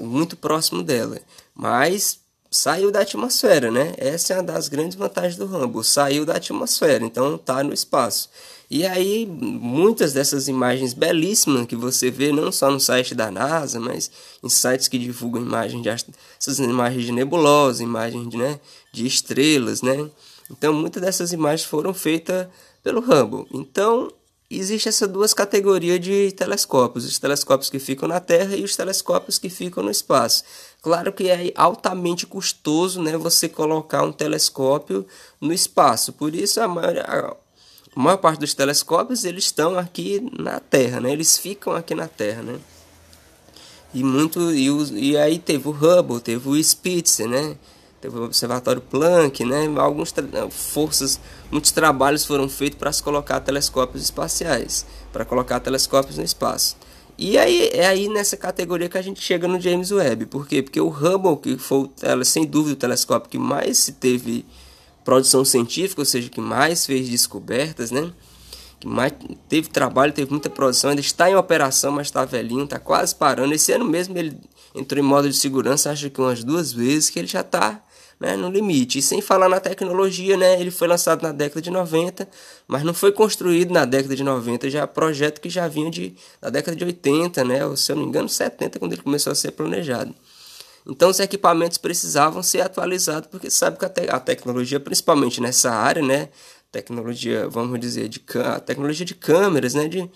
muito 0.00 0.36
próximo 0.36 0.82
dela, 0.82 1.20
mas 1.54 2.25
saiu 2.56 2.90
da 2.90 3.00
atmosfera, 3.00 3.70
né? 3.70 3.94
Essa 3.98 4.32
é 4.32 4.36
uma 4.36 4.42
das 4.42 4.68
grandes 4.68 4.96
vantagens 4.96 5.36
do 5.36 5.46
Hubble, 5.46 5.84
saiu 5.84 6.24
da 6.24 6.36
atmosfera, 6.36 7.04
então 7.04 7.36
está 7.36 7.62
no 7.62 7.72
espaço. 7.72 8.30
E 8.68 8.84
aí, 8.84 9.26
muitas 9.26 10.12
dessas 10.12 10.48
imagens 10.48 10.92
belíssimas 10.92 11.66
que 11.66 11.76
você 11.76 12.10
vê, 12.10 12.32
não 12.32 12.50
só 12.50 12.70
no 12.70 12.80
site 12.80 13.14
da 13.14 13.30
NASA, 13.30 13.78
mas 13.78 14.10
em 14.42 14.48
sites 14.48 14.88
que 14.88 14.98
divulgam 14.98 15.42
imagens 15.42 15.82
de 15.82 15.88
essas 15.88 16.58
imagens 16.58 17.04
de 17.04 17.12
nebulosa, 17.12 17.82
imagens 17.82 18.28
de, 18.28 18.36
né, 18.36 18.58
de 18.92 19.06
estrelas, 19.06 19.82
né? 19.82 20.10
Então, 20.50 20.72
muitas 20.72 21.02
dessas 21.02 21.32
imagens 21.32 21.64
foram 21.68 21.94
feitas 21.94 22.48
pelo 22.82 23.00
Hubble. 23.00 23.46
Então, 23.52 24.10
existe 24.50 24.88
essas 24.88 25.08
duas 25.08 25.34
categorias 25.34 26.00
de 26.00 26.30
telescópios, 26.32 27.04
os 27.04 27.18
telescópios 27.18 27.68
que 27.68 27.78
ficam 27.78 28.08
na 28.08 28.20
Terra 28.20 28.54
e 28.56 28.62
os 28.62 28.76
telescópios 28.76 29.38
que 29.38 29.48
ficam 29.48 29.82
no 29.82 29.90
espaço. 29.90 30.44
Claro 30.80 31.12
que 31.12 31.28
é 31.28 31.52
altamente 31.56 32.26
custoso 32.26 33.02
né, 33.02 33.16
você 33.16 33.48
colocar 33.48 34.02
um 34.04 34.12
telescópio 34.12 35.04
no 35.40 35.52
espaço, 35.52 36.12
por 36.12 36.34
isso 36.34 36.60
a 36.60 36.68
maior, 36.68 36.98
a 36.98 37.36
maior 38.00 38.18
parte 38.18 38.38
dos 38.38 38.54
telescópios 38.54 39.24
eles 39.24 39.44
estão 39.44 39.76
aqui 39.76 40.22
na 40.38 40.60
Terra, 40.60 41.00
né, 41.00 41.12
eles 41.12 41.36
ficam 41.36 41.74
aqui 41.74 41.94
na 41.94 42.06
Terra. 42.06 42.42
Né? 42.42 42.60
E, 43.92 44.04
muito, 44.04 44.52
e, 44.52 44.68
e 44.92 45.16
aí 45.16 45.38
teve 45.38 45.66
o 45.68 45.72
Hubble, 45.72 46.20
teve 46.20 46.48
o 46.48 46.62
Spitzer, 46.62 47.28
né? 47.28 47.56
Observatório 48.08 48.80
Planck, 48.80 49.44
né? 49.44 49.66
Alguns 49.78 50.14
forças, 50.50 51.20
muitos 51.50 51.70
trabalhos 51.70 52.24
foram 52.24 52.48
feitos 52.48 52.78
para 52.78 52.92
se 52.92 53.02
colocar 53.02 53.40
telescópios 53.40 54.02
espaciais, 54.04 54.86
para 55.12 55.24
colocar 55.24 55.60
telescópios 55.60 56.18
no 56.18 56.24
espaço. 56.24 56.76
E 57.18 57.38
aí 57.38 57.70
é 57.72 57.86
aí 57.86 58.08
nessa 58.08 58.36
categoria 58.36 58.88
que 58.90 58.98
a 58.98 59.02
gente 59.02 59.22
chega 59.22 59.48
no 59.48 59.58
James 59.58 59.90
Webb. 59.90 60.26
Por 60.26 60.46
quê? 60.46 60.62
Porque 60.62 60.80
o 60.80 60.88
Hubble, 60.88 61.36
que 61.38 61.56
foi 61.56 61.90
sem 62.24 62.44
dúvida 62.44 62.74
o 62.74 62.76
telescópio 62.76 63.30
que 63.30 63.38
mais 63.38 63.78
se 63.78 63.92
teve 63.92 64.44
produção 65.02 65.44
científica, 65.44 66.02
ou 66.02 66.04
seja, 66.04 66.28
que 66.28 66.40
mais 66.40 66.84
fez 66.84 67.08
descobertas, 67.08 67.90
né? 67.90 68.12
Que 68.78 68.86
mais 68.86 69.14
teve 69.48 69.68
trabalho, 69.68 70.12
teve 70.12 70.30
muita 70.30 70.50
produção, 70.50 70.90
ainda 70.90 71.00
está 71.00 71.30
em 71.30 71.34
operação, 71.34 71.92
mas 71.92 72.08
está 72.08 72.24
velhinho, 72.26 72.64
está 72.64 72.78
quase 72.78 73.14
parando. 73.14 73.54
Esse 73.54 73.72
ano 73.72 73.86
mesmo 73.86 74.18
ele 74.18 74.38
entrou 74.74 75.02
em 75.02 75.06
modo 75.06 75.30
de 75.30 75.36
segurança, 75.36 75.90
acho 75.90 76.10
que 76.10 76.20
umas 76.20 76.44
duas 76.44 76.70
vezes, 76.70 77.08
que 77.08 77.18
ele 77.18 77.28
já 77.28 77.40
está 77.40 77.82
né, 78.18 78.36
no 78.36 78.50
limite. 78.50 78.98
E 78.98 79.02
sem 79.02 79.20
falar 79.20 79.48
na 79.48 79.60
tecnologia, 79.60 80.36
né, 80.36 80.60
ele 80.60 80.70
foi 80.70 80.88
lançado 80.88 81.22
na 81.22 81.32
década 81.32 81.60
de 81.60 81.70
90, 81.70 82.28
mas 82.66 82.82
não 82.82 82.94
foi 82.94 83.12
construído 83.12 83.72
na 83.72 83.84
década 83.84 84.16
de 84.16 84.24
90, 84.24 84.70
já 84.70 84.86
projeto 84.86 85.40
que 85.40 85.50
já 85.50 85.68
vinha 85.68 85.90
de, 85.90 86.14
da 86.40 86.50
década 86.50 86.76
de 86.76 86.84
80, 86.84 87.44
né, 87.44 87.66
ou 87.66 87.76
se 87.76 87.92
eu 87.92 87.96
não 87.96 88.02
me 88.02 88.08
engano, 88.08 88.28
70, 88.28 88.78
quando 88.78 88.92
ele 88.92 89.02
começou 89.02 89.32
a 89.32 89.34
ser 89.34 89.52
planejado. 89.52 90.14
Então 90.86 91.10
os 91.10 91.18
equipamentos 91.18 91.78
precisavam 91.78 92.42
ser 92.42 92.60
atualizados, 92.60 93.28
porque 93.28 93.50
sabe 93.50 93.78
que 93.78 93.84
a, 93.84 93.88
te 93.88 94.08
a 94.08 94.20
tecnologia, 94.20 94.78
principalmente 94.78 95.40
nessa 95.40 95.70
área, 95.70 96.02
né, 96.02 96.28
tecnologia, 96.70 97.48
vamos 97.48 97.78
dizer, 97.80 98.08
de 98.08 98.22
a 98.44 98.60
tecnologia 98.60 99.04
de 99.04 99.14
câmeras, 99.14 99.74
né, 99.74 99.88
de, 99.88 100.08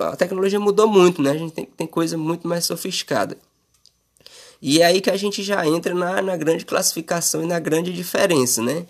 a 0.00 0.14
tecnologia 0.14 0.60
mudou 0.60 0.86
muito, 0.86 1.22
né, 1.22 1.30
a 1.30 1.36
gente 1.36 1.52
tem, 1.52 1.64
tem 1.64 1.86
coisa 1.86 2.16
muito 2.16 2.46
mais 2.46 2.64
sofisticada. 2.64 3.36
E 4.62 4.80
é 4.80 4.86
aí 4.86 5.00
que 5.00 5.10
a 5.10 5.16
gente 5.16 5.42
já 5.42 5.66
entra 5.66 5.92
na, 5.92 6.22
na 6.22 6.36
grande 6.36 6.64
classificação 6.64 7.42
e 7.42 7.46
na 7.46 7.58
grande 7.58 7.92
diferença, 7.92 8.62
né? 8.62 8.86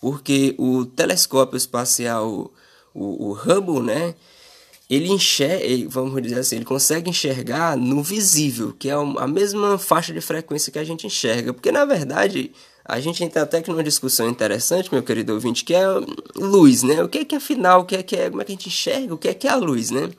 Porque 0.00 0.54
o 0.58 0.86
telescópio 0.86 1.58
espacial, 1.58 2.50
o, 2.94 3.28
o 3.28 3.32
Hubble, 3.34 3.80
né? 3.80 4.14
Ele 4.88 5.08
enxerga, 5.08 5.88
vamos 5.88 6.20
dizer 6.22 6.40
assim, 6.40 6.56
ele 6.56 6.64
consegue 6.64 7.10
enxergar 7.10 7.76
no 7.76 8.02
visível, 8.02 8.74
que 8.76 8.88
é 8.88 8.94
a 8.94 9.26
mesma 9.26 9.78
faixa 9.78 10.12
de 10.12 10.20
frequência 10.22 10.72
que 10.72 10.78
a 10.78 10.84
gente 10.84 11.06
enxerga. 11.06 11.52
Porque, 11.52 11.70
na 11.70 11.84
verdade, 11.84 12.50
a 12.84 12.98
gente 12.98 13.22
entra 13.22 13.42
até 13.42 13.58
aqui 13.58 13.70
numa 13.70 13.84
discussão 13.84 14.28
interessante, 14.28 14.88
meu 14.90 15.02
querido 15.02 15.34
ouvinte, 15.34 15.64
que 15.64 15.74
é 15.74 15.84
luz, 16.34 16.82
né? 16.82 17.02
O 17.04 17.08
que 17.08 17.18
é 17.18 17.24
que 17.26 17.36
afinal, 17.36 17.82
o 17.82 17.84
que 17.84 17.96
é 17.96 18.02
que 18.02 18.16
é, 18.16 18.30
como 18.30 18.40
é 18.40 18.44
que 18.44 18.52
a 18.52 18.54
gente 18.54 18.68
enxerga, 18.68 19.14
o 19.14 19.18
que 19.18 19.28
é 19.28 19.34
que 19.34 19.46
é 19.46 19.50
a 19.50 19.56
luz, 19.56 19.90
né? 19.90 20.10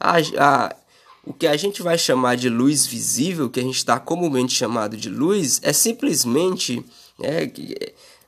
A, 0.00 0.16
a, 0.38 0.76
o 1.24 1.32
que 1.32 1.46
a 1.46 1.56
gente 1.56 1.82
vai 1.82 1.96
chamar 1.96 2.36
de 2.36 2.48
luz 2.48 2.86
visível, 2.86 3.48
que 3.48 3.60
a 3.60 3.62
gente 3.62 3.76
está 3.76 3.98
comumente 3.98 4.54
chamado 4.54 4.96
de 4.96 5.08
luz, 5.08 5.60
é 5.62 5.72
simplesmente 5.72 6.84
é, 7.20 7.50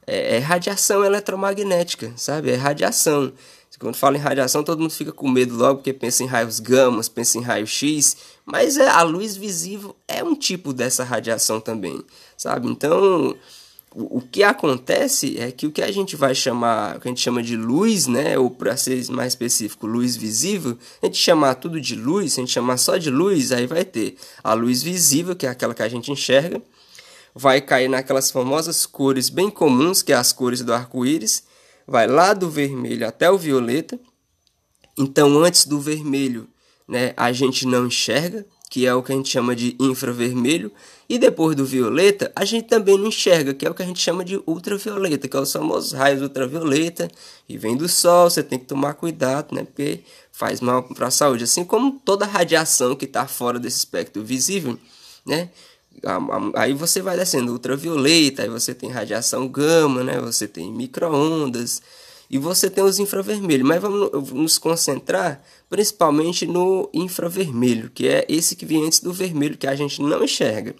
é, 0.07 0.37
é 0.37 0.39
radiação 0.39 1.05
eletromagnética, 1.05 2.13
sabe? 2.17 2.51
É 2.51 2.55
radiação. 2.55 3.33
Quando 3.79 3.97
fala 3.97 4.17
em 4.17 4.21
radiação, 4.21 4.63
todo 4.63 4.81
mundo 4.81 4.93
fica 4.93 5.11
com 5.11 5.29
medo 5.29 5.57
logo 5.57 5.79
porque 5.79 5.93
pensa 5.93 6.23
em 6.23 6.27
raios 6.27 6.61
gamas, 6.61 7.09
pensa 7.09 7.37
em 7.39 7.43
raio 7.43 7.67
X, 7.67 8.17
mas 8.45 8.77
é, 8.77 8.89
a 8.89 9.03
luz 9.03 9.37
visível 9.37 9.97
é 10.07 10.23
um 10.23 10.37
tipo 10.37 10.73
dessa 10.73 11.03
radiação 11.03 11.61
também, 11.61 12.03
sabe? 12.37 12.69
Então, 12.69 13.37
o, 13.95 14.21
que 14.21 14.43
acontece 14.43 15.39
é 15.39 15.53
que 15.53 15.67
o 15.67 15.71
que 15.71 15.81
a 15.81 15.91
gente 15.93 16.17
vai 16.17 16.35
chamar, 16.35 16.99
que 16.99 17.07
a 17.07 17.11
gente 17.11 17.21
chama 17.21 17.43
de 17.43 17.57
luz, 17.57 18.07
né, 18.07 18.37
ou 18.37 18.51
para 18.51 18.77
ser 18.77 19.09
mais 19.11 19.33
específico, 19.33 19.87
luz 19.87 20.17
visível, 20.17 20.77
a 21.01 21.07
gente 21.07 21.19
chamar 21.19 21.55
tudo 21.55 21.81
de 21.81 21.95
luz, 21.95 22.33
se 22.33 22.41
a 22.41 22.43
gente 22.43 22.53
chamar 22.53 22.77
só 22.77 22.97
de 22.97 23.11
luz, 23.11 23.53
aí 23.53 23.67
vai 23.67 23.85
ter 23.85 24.17
a 24.43 24.53
luz 24.53 24.83
visível, 24.83 25.37
que 25.37 25.47
é 25.47 25.49
aquela 25.49 25.75
que 25.75 25.83
a 25.83 25.89
gente 25.89 26.11
enxerga, 26.11 26.61
vai 27.35 27.61
cair 27.61 27.89
naquelas 27.89 28.31
famosas 28.31 28.85
cores 28.85 29.29
bem 29.29 29.49
comuns, 29.49 30.03
que 30.03 30.13
é 30.13 30.17
as 30.17 30.33
cores 30.33 30.61
do 30.61 30.73
arco-íris, 30.73 31.45
vai 31.87 32.07
lá 32.07 32.35
do 32.35 32.51
vermelho 32.51 33.07
até 33.07 33.31
o 33.31 33.39
violeta. 33.39 33.99
Então, 34.99 35.39
antes 35.39 35.67
do 35.67 35.81
vermelho, 35.81 36.49
né, 36.87 37.13
a 37.17 37.33
gente 37.33 37.67
não 37.67 37.87
enxerga, 37.87 38.47
que 38.71 38.87
é 38.87 38.95
o 38.95 39.03
que 39.03 39.13
a 39.13 39.15
gente 39.17 39.29
chama 39.29 39.55
de 39.55 39.77
infravermelho, 39.79 40.73
e 41.09 41.19
depois 41.19 41.55
do 41.55 41.65
violeta, 41.65 42.33
a 42.35 42.45
gente 42.45 42.67
também 42.67 42.97
não 42.97 43.09
enxerga, 43.09 43.53
que 43.53 43.67
é 43.67 43.71
o 43.71 43.75
que 43.75 43.83
a 43.83 43.87
gente 43.87 44.01
chama 44.01 44.25
de 44.25 44.43
ultravioleta, 44.47 45.29
que 45.29 45.37
é 45.37 45.41
os 45.41 45.53
famosos 45.53 45.93
raios 45.93 46.23
ultravioleta, 46.23 47.11
e 47.49 47.59
vem 47.59 47.77
do 47.77 47.89
sol, 47.89 48.31
você 48.31 48.43
tem 48.43 48.59
que 48.59 48.65
tomar 48.65 48.95
cuidado, 48.95 49.55
né, 49.55 49.65
porque 49.65 50.01
faz 50.33 50.61
mal 50.61 50.83
para 50.83 51.09
a 51.09 51.11
saúde, 51.11 51.45
assim 51.45 51.65
como 51.65 52.01
toda 52.05 52.25
radiação 52.25 52.97
que 52.97 53.05
está 53.05 53.27
fora 53.27 53.59
desse 53.59 53.79
espectro 53.79 54.25
visível, 54.25 54.79
né, 55.27 55.51
aí 56.57 56.73
você 56.73 57.01
vai 57.01 57.17
descendo 57.17 57.53
ultravioleta, 57.53 58.43
aí 58.43 58.49
você 58.49 58.75
tem 58.75 58.91
radiação 58.91 59.47
gama, 59.47 60.03
né, 60.03 60.19
você 60.21 60.49
tem 60.49 60.73
microondas, 60.73 61.83
e 62.35 62.39
você 62.39 62.69
tem 62.69 62.83
os 62.83 62.99
infravermelhos, 62.99 63.65
mas 63.65 63.81
vamos 63.81 64.33
nos 64.33 64.59
concentrar 64.59 65.41
principalmente 65.71 66.45
no 66.49 66.91
infravermelho, 66.93 67.89
que 67.89 68.09
é 68.09 68.27
esse 68.29 68.57
que 68.57 68.67
vem 68.67 68.85
antes 68.85 68.99
do 68.99 69.13
vermelho, 69.13 69.57
que 69.57 69.69
a 69.69 69.75
gente 69.77 70.03
não 70.03 70.25
enxerga. 70.25 70.75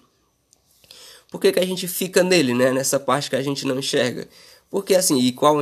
Por 1.31 1.39
que, 1.39 1.53
que 1.53 1.59
a 1.61 1.65
gente 1.65 1.87
fica 1.87 2.21
nele, 2.21 2.53
né? 2.53 2.73
nessa 2.73 2.99
parte 2.99 3.29
que 3.29 3.37
a 3.37 3.41
gente 3.41 3.65
não 3.65 3.79
enxerga? 3.79 4.27
Porque 4.69 4.95
assim, 4.95 5.17
e 5.17 5.31
qual 5.31 5.59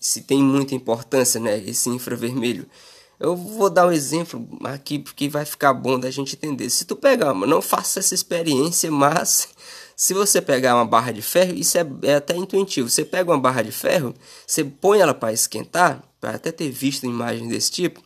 se 0.00 0.22
tem 0.22 0.42
muita 0.42 0.74
importância, 0.74 1.40
né, 1.40 1.62
esse 1.64 1.88
infravermelho? 1.90 2.66
Eu 3.18 3.34
vou 3.34 3.70
dar 3.70 3.86
um 3.86 3.92
exemplo 3.92 4.46
aqui 4.64 4.98
porque 4.98 5.28
vai 5.28 5.44
ficar 5.44 5.72
bom 5.72 5.98
da 5.98 6.10
gente 6.10 6.36
entender. 6.36 6.68
Se 6.68 6.84
tu 6.84 6.94
pegar, 6.94 7.32
não 7.34 7.62
faça 7.62 7.98
essa 7.98 8.14
experiência, 8.14 8.90
mas 8.90 9.48
se 9.96 10.12
você 10.12 10.42
pegar 10.42 10.74
uma 10.74 10.84
barra 10.84 11.12
de 11.12 11.22
ferro, 11.22 11.54
isso 11.54 11.78
é, 11.78 11.86
é 12.02 12.14
até 12.16 12.36
intuitivo. 12.36 12.90
Você 12.90 13.04
pega 13.04 13.30
uma 13.30 13.40
barra 13.40 13.62
de 13.62 13.72
ferro, 13.72 14.14
você 14.46 14.62
põe 14.62 15.00
ela 15.00 15.14
para 15.14 15.32
esquentar, 15.32 16.02
para 16.20 16.32
até 16.32 16.52
ter 16.52 16.70
visto 16.70 17.06
imagens 17.06 17.48
desse 17.48 17.70
tipo, 17.70 18.02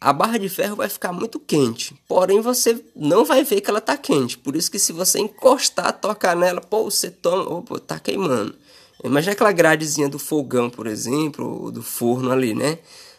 a 0.00 0.12
barra 0.12 0.38
de 0.38 0.48
ferro 0.48 0.76
vai 0.76 0.88
ficar 0.88 1.12
muito 1.12 1.40
quente. 1.40 1.94
Porém, 2.06 2.40
você 2.40 2.80
não 2.94 3.24
vai 3.24 3.42
ver 3.42 3.60
que 3.60 3.68
ela 3.68 3.80
está 3.80 3.96
quente. 3.96 4.38
Por 4.38 4.54
isso 4.54 4.70
que 4.70 4.78
se 4.78 4.92
você 4.92 5.18
encostar, 5.18 5.92
tocar 5.92 6.36
nela, 6.36 6.60
pô, 6.60 6.84
você 6.84 7.10
toma, 7.10 7.42
opa, 7.52 7.80
tá 7.80 7.98
queimando. 7.98 8.54
Imagina 9.02 9.32
aquela 9.32 9.50
gradezinha 9.52 10.08
do 10.08 10.18
fogão, 10.18 10.70
por 10.70 10.86
exemplo, 10.86 11.64
ou 11.64 11.70
do 11.72 11.82
forno 11.82 12.30
ali, 12.30 12.54
né? 12.54 12.78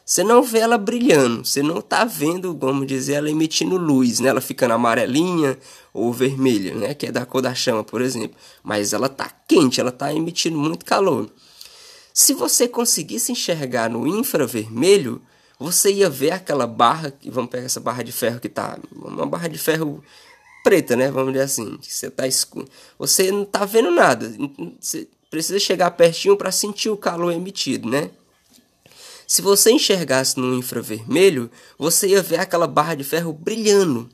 Você 0.10 0.24
não 0.24 0.42
vê 0.42 0.58
ela 0.58 0.76
brilhando, 0.76 1.46
você 1.46 1.62
não 1.62 1.78
está 1.78 2.04
vendo, 2.04 2.58
vamos 2.58 2.88
dizer, 2.88 3.14
ela 3.14 3.30
emitindo 3.30 3.78
luz, 3.78 4.20
né? 4.20 4.30
Ela 4.30 4.42
ficando 4.42 4.74
amarelinha 4.74 5.56
ou 5.94 6.12
vermelha, 6.12 6.74
né? 6.74 6.96
Que 6.96 7.06
é 7.06 7.12
da 7.12 7.28
cor 7.28 7.44
da 7.44 7.54
chama, 7.54 7.84
por 7.84 8.02
exemplo. 8.02 8.36
Mas 8.64 8.92
ela 8.92 9.06
está 9.06 9.32
quente, 9.48 9.80
ela 9.80 9.92
está 9.92 10.12
emitindo 10.12 10.58
muito 10.58 10.84
calor. 10.84 11.30
Se 12.12 12.34
você 12.34 12.68
conseguisse 12.68 13.32
enxergar 13.32 13.88
no 13.88 14.08
infravermelho, 14.08 15.22
você 15.60 15.94
ia 15.94 16.10
ver 16.10 16.32
aquela 16.32 16.66
barra, 16.66 17.14
vamos 17.26 17.52
pegar 17.52 17.66
essa 17.66 17.80
barra 17.80 18.02
de 18.02 18.12
ferro 18.12 18.40
que 18.40 18.48
está, 18.48 18.80
uma 18.92 19.28
barra 19.28 19.48
de 19.48 19.60
ferro 19.60 20.04
preta, 20.64 20.96
né? 20.96 21.12
Vamos 21.12 21.34
dizer 21.34 21.46
assim, 21.46 21.78
você 21.80 22.10
tá 22.10 22.26
escuro. 22.26 22.68
Você 22.98 23.32
não 23.32 23.44
está 23.44 23.64
vendo 23.64 23.92
nada. 23.92 24.34
Você 24.80 25.08
precisa 25.30 25.60
chegar 25.60 25.92
pertinho 25.92 26.36
para 26.36 26.52
sentir 26.52 26.90
o 26.90 26.98
calor 26.98 27.32
emitido, 27.32 27.88
né? 27.88 28.10
Se 29.30 29.44
você 29.44 29.70
enxergasse 29.70 30.40
no 30.40 30.56
infravermelho, 30.56 31.52
você 31.78 32.08
ia 32.08 32.20
ver 32.24 32.40
aquela 32.40 32.66
barra 32.66 32.96
de 32.96 33.04
ferro 33.04 33.32
brilhando. 33.32 34.10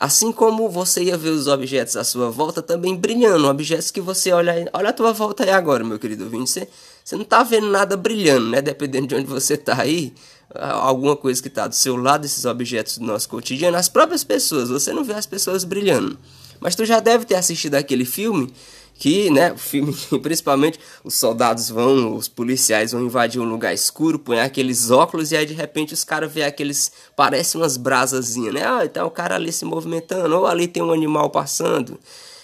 Assim 0.00 0.32
como 0.32 0.70
você 0.70 1.02
ia 1.02 1.18
ver 1.18 1.28
os 1.28 1.46
objetos 1.46 1.98
à 1.98 2.02
sua 2.02 2.30
volta 2.30 2.62
também 2.62 2.96
brilhando, 2.96 3.46
objetos 3.46 3.90
que 3.90 4.00
você 4.00 4.32
olha, 4.32 4.66
olha 4.72 4.88
a 4.88 4.92
tua 4.94 5.12
volta 5.12 5.44
aí 5.44 5.50
agora, 5.50 5.84
meu 5.84 5.98
querido 5.98 6.24
ouvinte, 6.24 6.50
você, 6.50 6.66
você 7.04 7.14
não 7.14 7.24
está 7.24 7.42
vendo 7.42 7.66
nada 7.66 7.94
brilhando, 7.94 8.48
né? 8.48 8.62
Dependendo 8.62 9.08
de 9.08 9.14
onde 9.16 9.26
você 9.26 9.52
está 9.52 9.82
aí, 9.82 10.14
alguma 10.54 11.14
coisa 11.14 11.42
que 11.42 11.48
está 11.48 11.66
do 11.66 11.74
seu 11.74 11.94
lado, 11.96 12.24
esses 12.24 12.46
objetos 12.46 12.96
do 12.96 13.04
nosso 13.04 13.28
cotidiano, 13.28 13.76
as 13.76 13.90
próprias 13.90 14.24
pessoas, 14.24 14.70
você 14.70 14.94
não 14.94 15.04
vê 15.04 15.12
as 15.12 15.26
pessoas 15.26 15.62
brilhando. 15.62 16.18
Mas 16.58 16.74
tu 16.74 16.86
já 16.86 17.00
deve 17.00 17.26
ter 17.26 17.34
assistido 17.34 17.74
aquele 17.74 18.06
filme 18.06 18.50
que, 18.94 19.28
né, 19.30 19.52
o 19.52 19.58
filme, 19.58 19.94
principalmente 20.22 20.78
os 21.02 21.14
soldados 21.14 21.68
vão, 21.68 22.16
os 22.16 22.28
policiais 22.28 22.92
vão 22.92 23.04
invadir 23.04 23.40
um 23.40 23.48
lugar 23.48 23.74
escuro, 23.74 24.18
põem 24.18 24.40
aqueles 24.40 24.90
óculos 24.90 25.32
e 25.32 25.36
aí 25.36 25.44
de 25.44 25.54
repente 25.54 25.92
os 25.92 26.04
caras 26.04 26.32
vê 26.32 26.44
aqueles, 26.44 26.92
parece 27.16 27.56
umas 27.56 27.76
brasazinhas, 27.76 28.54
né? 28.54 28.64
Ah, 28.64 28.84
então 28.84 29.06
o 29.06 29.10
cara 29.10 29.34
ali 29.34 29.52
se 29.52 29.64
movimentando, 29.64 30.36
ou 30.36 30.46
ali 30.46 30.68
tem 30.68 30.82
um 30.82 30.92
animal 30.92 31.30
passando. 31.30 31.98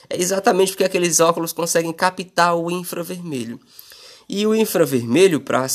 É 0.08 0.20
exatamente 0.20 0.72
porque 0.72 0.84
aqueles 0.84 1.20
óculos 1.20 1.52
conseguem 1.52 1.92
captar 1.92 2.56
o 2.56 2.70
infravermelho. 2.70 3.60
E 4.32 4.46
o 4.46 4.54
infravermelho, 4.54 5.40
para 5.40 5.66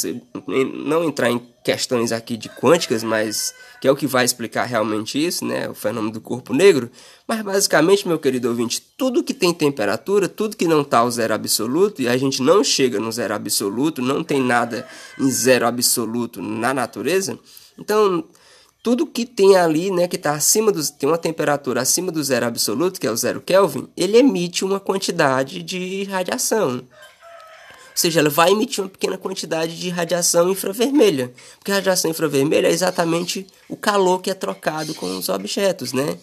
não 0.88 1.04
entrar 1.04 1.30
em 1.30 1.42
questões 1.62 2.14
aqui 2.14 2.38
de 2.38 2.48
quânticas, 2.48 3.04
mas 3.04 3.54
que 3.82 3.88
é 3.88 3.92
o 3.92 3.98
que 3.98 4.08
vai 4.08 4.24
explicar 4.24 4.64
realmente 4.64 5.24
isso, 5.24 5.44
né, 5.44 5.68
o 5.68 5.74
fenômeno 5.74 6.14
do 6.14 6.22
corpo 6.22 6.54
negro, 6.54 6.90
mas 7.28 7.42
basicamente, 7.42 8.08
meu 8.08 8.18
querido 8.18 8.48
ouvinte, 8.48 8.82
tudo 8.98 9.26
que 9.26 9.34
tem 9.34 9.54
temperatura, 9.54 10.30
tudo 10.30 10.56
que 10.56 10.70
não 10.70 10.84
está 10.84 11.00
ao 11.00 11.12
zero 11.12 11.34
absoluto, 11.34 12.02
e 12.02 12.08
a 12.08 12.16
gente 12.16 12.42
não 12.42 12.64
chega 12.64 12.98
no 12.98 13.12
zero 13.12 13.36
absoluto, 13.36 14.02
não 14.02 14.24
tem 14.24 14.42
nada 14.42 14.88
em 15.20 15.30
zero 15.30 15.68
absoluto 15.68 16.42
na 16.42 16.74
natureza, 16.74 17.38
então 17.78 18.24
tudo 18.82 19.06
que 19.06 19.26
tem 19.26 19.58
ali, 19.58 19.92
né, 19.92 20.08
que 20.08 20.16
está 20.16 20.32
acima 20.32 20.72
dos, 20.72 20.90
tem 20.90 21.10
uma 21.10 21.18
temperatura 21.18 21.82
acima 21.82 22.10
do 22.10 22.24
zero 22.24 22.46
absoluto, 22.46 23.02
que 23.02 23.08
é 23.08 23.12
o 23.12 23.18
zero 23.18 23.42
Kelvin, 23.42 23.90
ele 23.98 24.18
emite 24.18 24.64
uma 24.64 24.80
quantidade 24.80 25.62
de 25.62 26.06
radiação. 26.06 26.86
Seja, 27.96 28.20
ela 28.20 28.30
vai 28.30 28.52
emitir 28.52 28.84
uma 28.84 28.90
pequena 28.90 29.18
quantidade 29.18 29.80
de 29.80 29.90
radiação 29.90 30.50
infravermelha. 30.50 31.32
Porque 31.58 31.72
a 31.72 31.76
radiação 31.76 32.12
infravermelha 32.12 32.68
é 32.68 32.72
exatamente 32.72 33.48
o 33.70 33.78
calor 33.78 34.22
que 34.22 34.30
é 34.30 34.34
trocado 34.34 34.94
com 34.94 35.18
os 35.18 35.30
objetos, 35.30 35.94
né? 35.94 36.18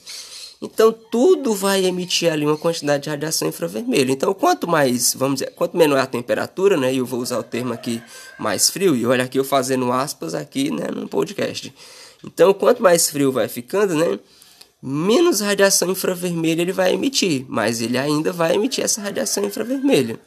Então 0.61 0.93
tudo 0.93 1.55
vai 1.55 1.87
emitir 1.87 2.31
ali 2.31 2.45
uma 2.45 2.59
quantidade 2.59 3.05
de 3.05 3.11
radiação 3.11 3.49
infravermelha. 3.49 4.13
Então 4.13 4.35
quanto 4.35 4.69
mais, 4.69 5.15
vamos 5.15 5.41
dizer, 5.41 5.53
quanto 5.55 5.77
menor 5.77 5.97
é 5.97 6.03
a 6.03 6.07
temperatura, 6.07 6.77
né? 6.77 6.93
E 6.93 6.99
eu 6.99 7.07
vou 7.07 7.21
usar 7.21 7.39
o 7.39 7.43
termo 7.43 7.73
aqui 7.73 8.03
mais 8.39 8.69
frio. 8.69 8.95
E 8.95 9.07
olha 9.07 9.25
aqui 9.25 9.39
eu 9.39 9.45
fazendo 9.45 9.91
aspas 9.91 10.35
aqui, 10.35 10.71
né, 10.71 10.89
no 10.95 11.09
podcast. 11.09 11.75
Então 12.23 12.53
quanto 12.53 12.83
mais 12.83 13.09
frio 13.09 13.33
vai 13.33 13.49
ficando, 13.49 13.95
né? 13.95 14.21
Menos 14.81 15.41
radiação 15.41 15.91
infravermelha 15.91 16.61
ele 16.61 16.73
vai 16.73 16.93
emitir, 16.93 17.47
mas 17.49 17.81
ele 17.81 17.97
ainda 17.97 18.31
vai 18.31 18.55
emitir 18.55 18.85
essa 18.85 19.01
radiação 19.01 19.45
infravermelha. 19.45 20.21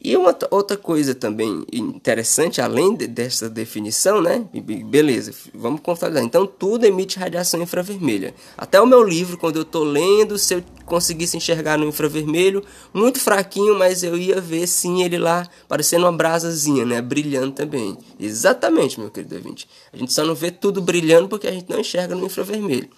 E 0.00 0.14
uma 0.16 0.36
outra 0.50 0.76
coisa 0.76 1.14
também 1.14 1.64
interessante, 1.72 2.60
além 2.60 2.94
de, 2.94 3.06
dessa 3.06 3.48
definição, 3.48 4.20
né? 4.20 4.46
Beleza, 4.52 5.32
vamos 5.54 5.80
constatar. 5.80 6.22
Então, 6.22 6.46
tudo 6.46 6.84
emite 6.84 7.18
radiação 7.18 7.62
infravermelha. 7.62 8.34
Até 8.56 8.78
o 8.80 8.86
meu 8.86 9.02
livro, 9.02 9.38
quando 9.38 9.56
eu 9.56 9.62
estou 9.62 9.82
lendo, 9.82 10.36
se 10.36 10.54
eu 10.54 10.64
conseguisse 10.84 11.38
enxergar 11.38 11.78
no 11.78 11.86
infravermelho, 11.86 12.62
muito 12.92 13.18
fraquinho, 13.18 13.78
mas 13.78 14.02
eu 14.02 14.16
ia 14.16 14.40
ver 14.40 14.66
sim 14.66 15.02
ele 15.02 15.16
lá 15.16 15.48
parecendo 15.66 16.04
uma 16.04 16.12
brasazinha, 16.12 16.84
né? 16.84 17.00
Brilhando 17.00 17.52
também. 17.52 17.96
Exatamente, 18.20 19.00
meu 19.00 19.10
querido 19.10 19.36
ouvinte. 19.36 19.66
A 19.90 19.96
gente 19.96 20.12
só 20.12 20.22
não 20.24 20.34
vê 20.34 20.50
tudo 20.50 20.82
brilhando 20.82 21.28
porque 21.28 21.46
a 21.46 21.52
gente 21.52 21.70
não 21.70 21.80
enxerga 21.80 22.14
no 22.14 22.26
infravermelho. 22.26 22.90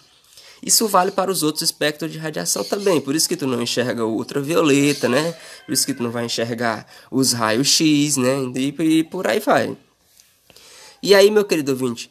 Isso 0.62 0.88
vale 0.88 1.10
para 1.10 1.30
os 1.30 1.42
outros 1.42 1.62
espectros 1.62 2.10
de 2.10 2.18
radiação 2.18 2.64
também. 2.64 3.00
Por 3.00 3.14
isso 3.14 3.28
que 3.28 3.36
tu 3.36 3.46
não 3.46 3.62
enxerga 3.62 4.04
o 4.04 4.16
ultravioleta, 4.16 5.08
né? 5.08 5.34
Por 5.64 5.72
isso 5.72 5.86
que 5.86 5.94
tu 5.94 6.02
não 6.02 6.10
vai 6.10 6.24
enxergar 6.24 6.86
os 7.10 7.32
raios 7.32 7.68
X, 7.68 8.16
né? 8.16 8.36
E, 8.54 8.74
e 8.98 9.04
por 9.04 9.26
aí 9.26 9.38
vai. 9.40 9.76
E 11.02 11.14
aí, 11.14 11.30
meu 11.30 11.44
querido 11.44 11.72
ouvinte, 11.72 12.10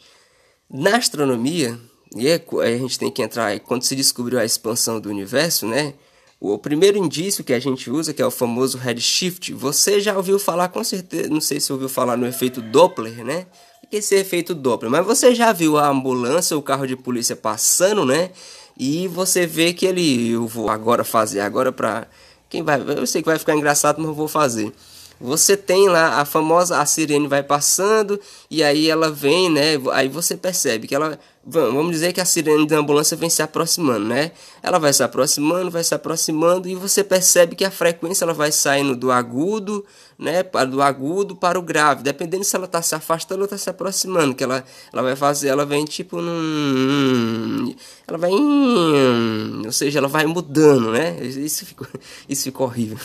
na 0.70 0.98
astronomia, 0.98 1.80
e 2.16 2.28
é, 2.28 2.42
a 2.64 2.78
gente 2.78 2.98
tem 2.98 3.12
que 3.12 3.22
entrar 3.22 3.60
quando 3.60 3.84
se 3.84 3.96
descobriu 3.96 4.40
a 4.40 4.46
expansão 4.46 5.00
do 5.00 5.10
universo, 5.10 5.68
né? 5.68 5.94
O 6.40 6.58
primeiro 6.58 6.98
indício 6.98 7.44
que 7.44 7.54
a 7.54 7.60
gente 7.60 7.90
usa, 7.90 8.14
que 8.14 8.22
é 8.22 8.26
o 8.26 8.32
famoso 8.32 8.78
redshift, 8.78 9.54
você 9.54 10.00
já 10.00 10.16
ouviu 10.16 10.38
falar 10.38 10.68
com 10.68 10.84
certeza, 10.84 11.30
não 11.30 11.42
sei 11.42 11.60
se 11.60 11.74
ouviu 11.74 11.90
falar 11.90 12.16
no 12.16 12.28
efeito 12.28 12.62
Doppler, 12.62 13.26
né? 13.26 13.48
Esse 13.92 14.16
efeito 14.16 14.54
Doppler. 14.54 14.92
Mas 14.92 15.06
você 15.06 15.34
já 15.34 15.52
viu 15.52 15.78
a 15.78 15.88
ambulância, 15.88 16.58
o 16.58 16.62
carro 16.62 16.88
de 16.88 16.96
polícia 16.96 17.36
passando, 17.36 18.06
né? 18.06 18.32
E 18.78 19.08
você 19.08 19.46
vê 19.46 19.74
que 19.74 19.86
ele, 19.86 20.32
eu 20.32 20.48
vou 20.48 20.70
agora 20.70 21.04
fazer, 21.04 21.40
agora 21.40 21.72
pra. 21.72 22.08
Quem 22.50 22.62
vai? 22.62 22.82
Eu 22.82 23.08
sei 23.08 23.22
que 23.22 23.28
vai 23.28 23.40
ficar 23.40 23.56
engraçado, 23.56 23.98
mas 24.00 24.08
eu 24.08 24.14
vou 24.14 24.28
fazer. 24.28 24.74
Você 25.20 25.56
tem 25.56 25.88
lá 25.88 26.20
a 26.20 26.26
famosa, 26.26 26.80
a 26.80 26.86
sirene 26.86 27.28
vai 27.28 27.42
passando 27.42 28.20
e 28.52 28.62
aí 28.62 28.90
ela 28.90 29.10
vem, 29.10 29.50
né? 29.50 29.76
Aí 29.94 30.10
você 30.10 30.36
percebe 30.36 30.88
que 30.88 30.96
ela 30.96 31.18
vamos 31.46 31.92
dizer 31.92 32.12
que 32.12 32.20
a 32.20 32.26
sirene 32.26 32.66
da 32.66 32.78
ambulância 32.78 33.16
vem 33.16 33.30
se 33.30 33.44
aproximando, 33.44 34.06
né? 34.08 34.32
Ela 34.64 34.80
vai 34.80 34.92
se 34.92 35.04
aproximando, 35.04 35.70
vai 35.70 35.84
se 35.84 35.94
aproximando 35.94 36.68
e 36.68 36.74
você 36.74 37.04
percebe 37.04 37.56
que 37.56 37.64
a 37.64 37.70
frequência 37.70 38.26
ela 38.26 38.34
vai 38.34 38.52
saindo 38.52 38.96
do 38.96 39.12
agudo, 39.12 39.86
né, 40.18 40.42
do 40.44 40.82
agudo 40.82 41.36
para 41.36 41.60
o 41.60 41.62
grave, 41.62 42.02
dependendo 42.02 42.44
se 42.44 42.56
ela 42.56 42.66
está 42.66 42.82
se 42.82 42.96
afastando 42.96 43.42
ou 43.42 43.46
está 43.46 43.58
se 43.58 43.70
aproximando, 43.70 44.34
que 44.34 44.44
ela, 44.44 44.64
ela 44.92 45.04
vai 45.04 45.16
fazer, 45.16 45.50
ela 45.50 45.66
vem 45.66 45.86
tipo 45.86 46.20
num, 46.20 47.76
ela 48.08 48.18
vai, 48.18 48.32
ou 48.32 49.72
seja, 49.72 50.00
ela 50.00 50.08
vai 50.08 50.26
mudando, 50.26 50.92
né? 50.92 51.24
Isso 51.24 51.66
ficou, 51.66 51.88
isso 52.28 52.44
ficou 52.44 52.66
horrível. 52.66 52.98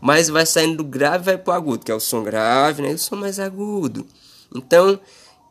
Mas 0.00 0.30
vai 0.30 0.46
saindo 0.46 0.78
do 0.78 0.84
grave, 0.84 1.24
vai 1.24 1.36
para 1.36 1.52
o 1.52 1.56
agudo, 1.56 1.84
que 1.84 1.92
é 1.92 1.94
o 1.94 2.00
som 2.00 2.22
grave, 2.22 2.80
né? 2.80 2.92
E 2.92 2.94
o 2.94 2.98
som 2.98 3.16
mais 3.16 3.38
agudo. 3.38 4.06
Então 4.54 4.98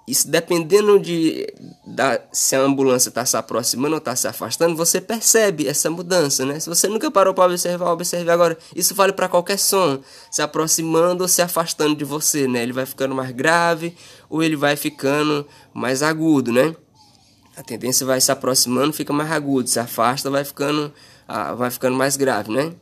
isso 0.06 0.28
dependendo 0.28 1.00
de 1.00 1.48
da, 1.86 2.20
se 2.32 2.56
a 2.56 2.60
ambulância 2.60 3.08
está 3.08 3.26
se 3.26 3.38
aproximando 3.38 3.94
ou 3.94 4.00
está 4.00 4.14
se 4.16 4.28
afastando, 4.28 4.76
você 4.76 5.00
percebe 5.00 5.66
essa 5.66 5.90
mudança, 5.90 6.46
né? 6.46 6.60
Se 6.60 6.68
você 6.68 6.90
nunca 6.90 7.10
parou 7.10 7.34
para 7.34 7.46
observar, 7.46 7.92
observe 7.92 8.30
agora. 8.30 8.58
Isso 8.76 8.94
vale 8.94 9.14
para 9.14 9.30
qualquer 9.30 9.58
som, 9.58 10.02
se 10.30 10.42
aproximando 10.42 11.24
ou 11.24 11.28
se 11.30 11.42
afastando 11.42 11.96
de 11.96 12.04
você, 12.04 12.48
né? 12.50 12.64
Ele 12.64 12.74
vai 12.74 12.86
ficando 12.86 13.16
mais 13.16 13.32
grave 13.32 13.96
ou 14.30 14.44
ele 14.44 14.58
vai 14.58 14.76
ficando 14.76 15.48
mais 15.74 16.04
agudo, 16.04 16.52
né? 16.52 16.76
A 17.56 17.64
tendência 17.64 18.06
vai 18.06 18.20
se 18.20 18.32
aproximando, 18.32 18.92
fica 18.92 19.14
mais 19.14 19.32
agudo, 19.32 19.70
se 19.70 19.80
afasta, 19.80 20.30
vai 20.30 20.44
ficando, 20.44 20.92
ah, 21.28 21.54
vai 21.54 21.72
ficando 21.72 21.96
mais 21.96 22.18
grave, 22.18 22.52
né? 22.52 22.74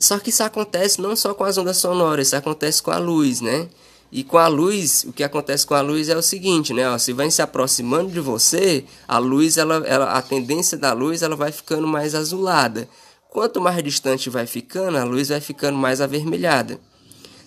Só 0.00 0.18
que 0.18 0.30
isso 0.30 0.42
acontece 0.42 1.00
não 1.00 1.14
só 1.14 1.32
com 1.32 1.44
as 1.44 1.56
ondas 1.56 1.76
sonoras, 1.76 2.26
isso 2.26 2.36
acontece 2.36 2.82
com 2.82 2.90
a 2.90 2.98
luz, 2.98 3.40
né? 3.40 3.68
E 4.14 4.22
com 4.22 4.38
a 4.38 4.46
luz, 4.46 5.04
o 5.08 5.12
que 5.12 5.24
acontece 5.24 5.66
com 5.66 5.74
a 5.74 5.80
luz 5.80 6.08
é 6.08 6.16
o 6.16 6.22
seguinte, 6.22 6.72
né? 6.72 6.96
Se 7.00 7.12
vai 7.12 7.28
se 7.32 7.42
aproximando 7.42 8.12
de 8.12 8.20
você, 8.20 8.84
a 9.08 9.18
luz, 9.18 9.56
ela, 9.56 9.84
ela, 9.84 10.12
a 10.12 10.22
tendência 10.22 10.78
da 10.78 10.92
luz, 10.92 11.20
ela 11.20 11.34
vai 11.34 11.50
ficando 11.50 11.84
mais 11.84 12.14
azulada. 12.14 12.88
Quanto 13.28 13.60
mais 13.60 13.82
distante 13.82 14.30
vai 14.30 14.46
ficando, 14.46 14.98
a 14.98 15.02
luz 15.02 15.30
vai 15.30 15.40
ficando 15.40 15.76
mais 15.76 16.00
avermelhada. 16.00 16.78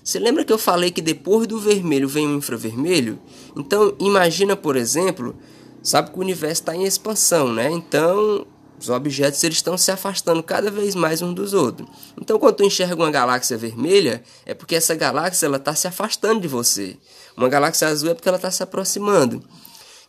Você 0.04 0.20
lembra 0.20 0.44
que 0.44 0.52
eu 0.52 0.58
falei 0.58 0.92
que 0.92 1.02
depois 1.02 1.48
do 1.48 1.58
vermelho 1.58 2.10
vem 2.10 2.28
o 2.28 2.36
infravermelho? 2.36 3.18
Então, 3.56 3.96
imagina, 3.98 4.54
por 4.54 4.76
exemplo, 4.76 5.38
sabe 5.82 6.12
que 6.12 6.18
o 6.18 6.22
universo 6.22 6.64
está 6.64 6.76
em 6.76 6.84
expansão, 6.84 7.54
né? 7.54 7.72
Então, 7.72 8.46
os 8.80 8.90
objetos 8.90 9.44
eles 9.44 9.58
estão 9.58 9.78
se 9.78 9.92
afastando 9.92 10.44
cada 10.44 10.70
vez 10.70 10.94
mais 10.94 11.22
um 11.22 11.34
dos 11.34 11.54
outros. 11.54 11.88
Então, 12.22 12.38
quando 12.38 12.56
tu 12.56 12.64
enxerga 12.64 12.96
uma 12.96 13.12
galáxia 13.12 13.58
vermelha, 13.58 14.24
é 14.46 14.54
porque 14.54 14.76
essa 14.76 14.94
galáxia 14.96 15.48
ela 15.48 15.58
está 15.58 15.74
se 15.74 15.88
afastando 15.88 16.42
de 16.42 16.48
você. 16.48 16.96
Uma 17.36 17.50
galáxia 17.50 17.88
azul 17.88 18.12
é 18.12 18.14
porque 18.14 18.28
ela 18.28 18.38
está 18.38 18.52
se 18.52 18.62
aproximando. 18.62 19.44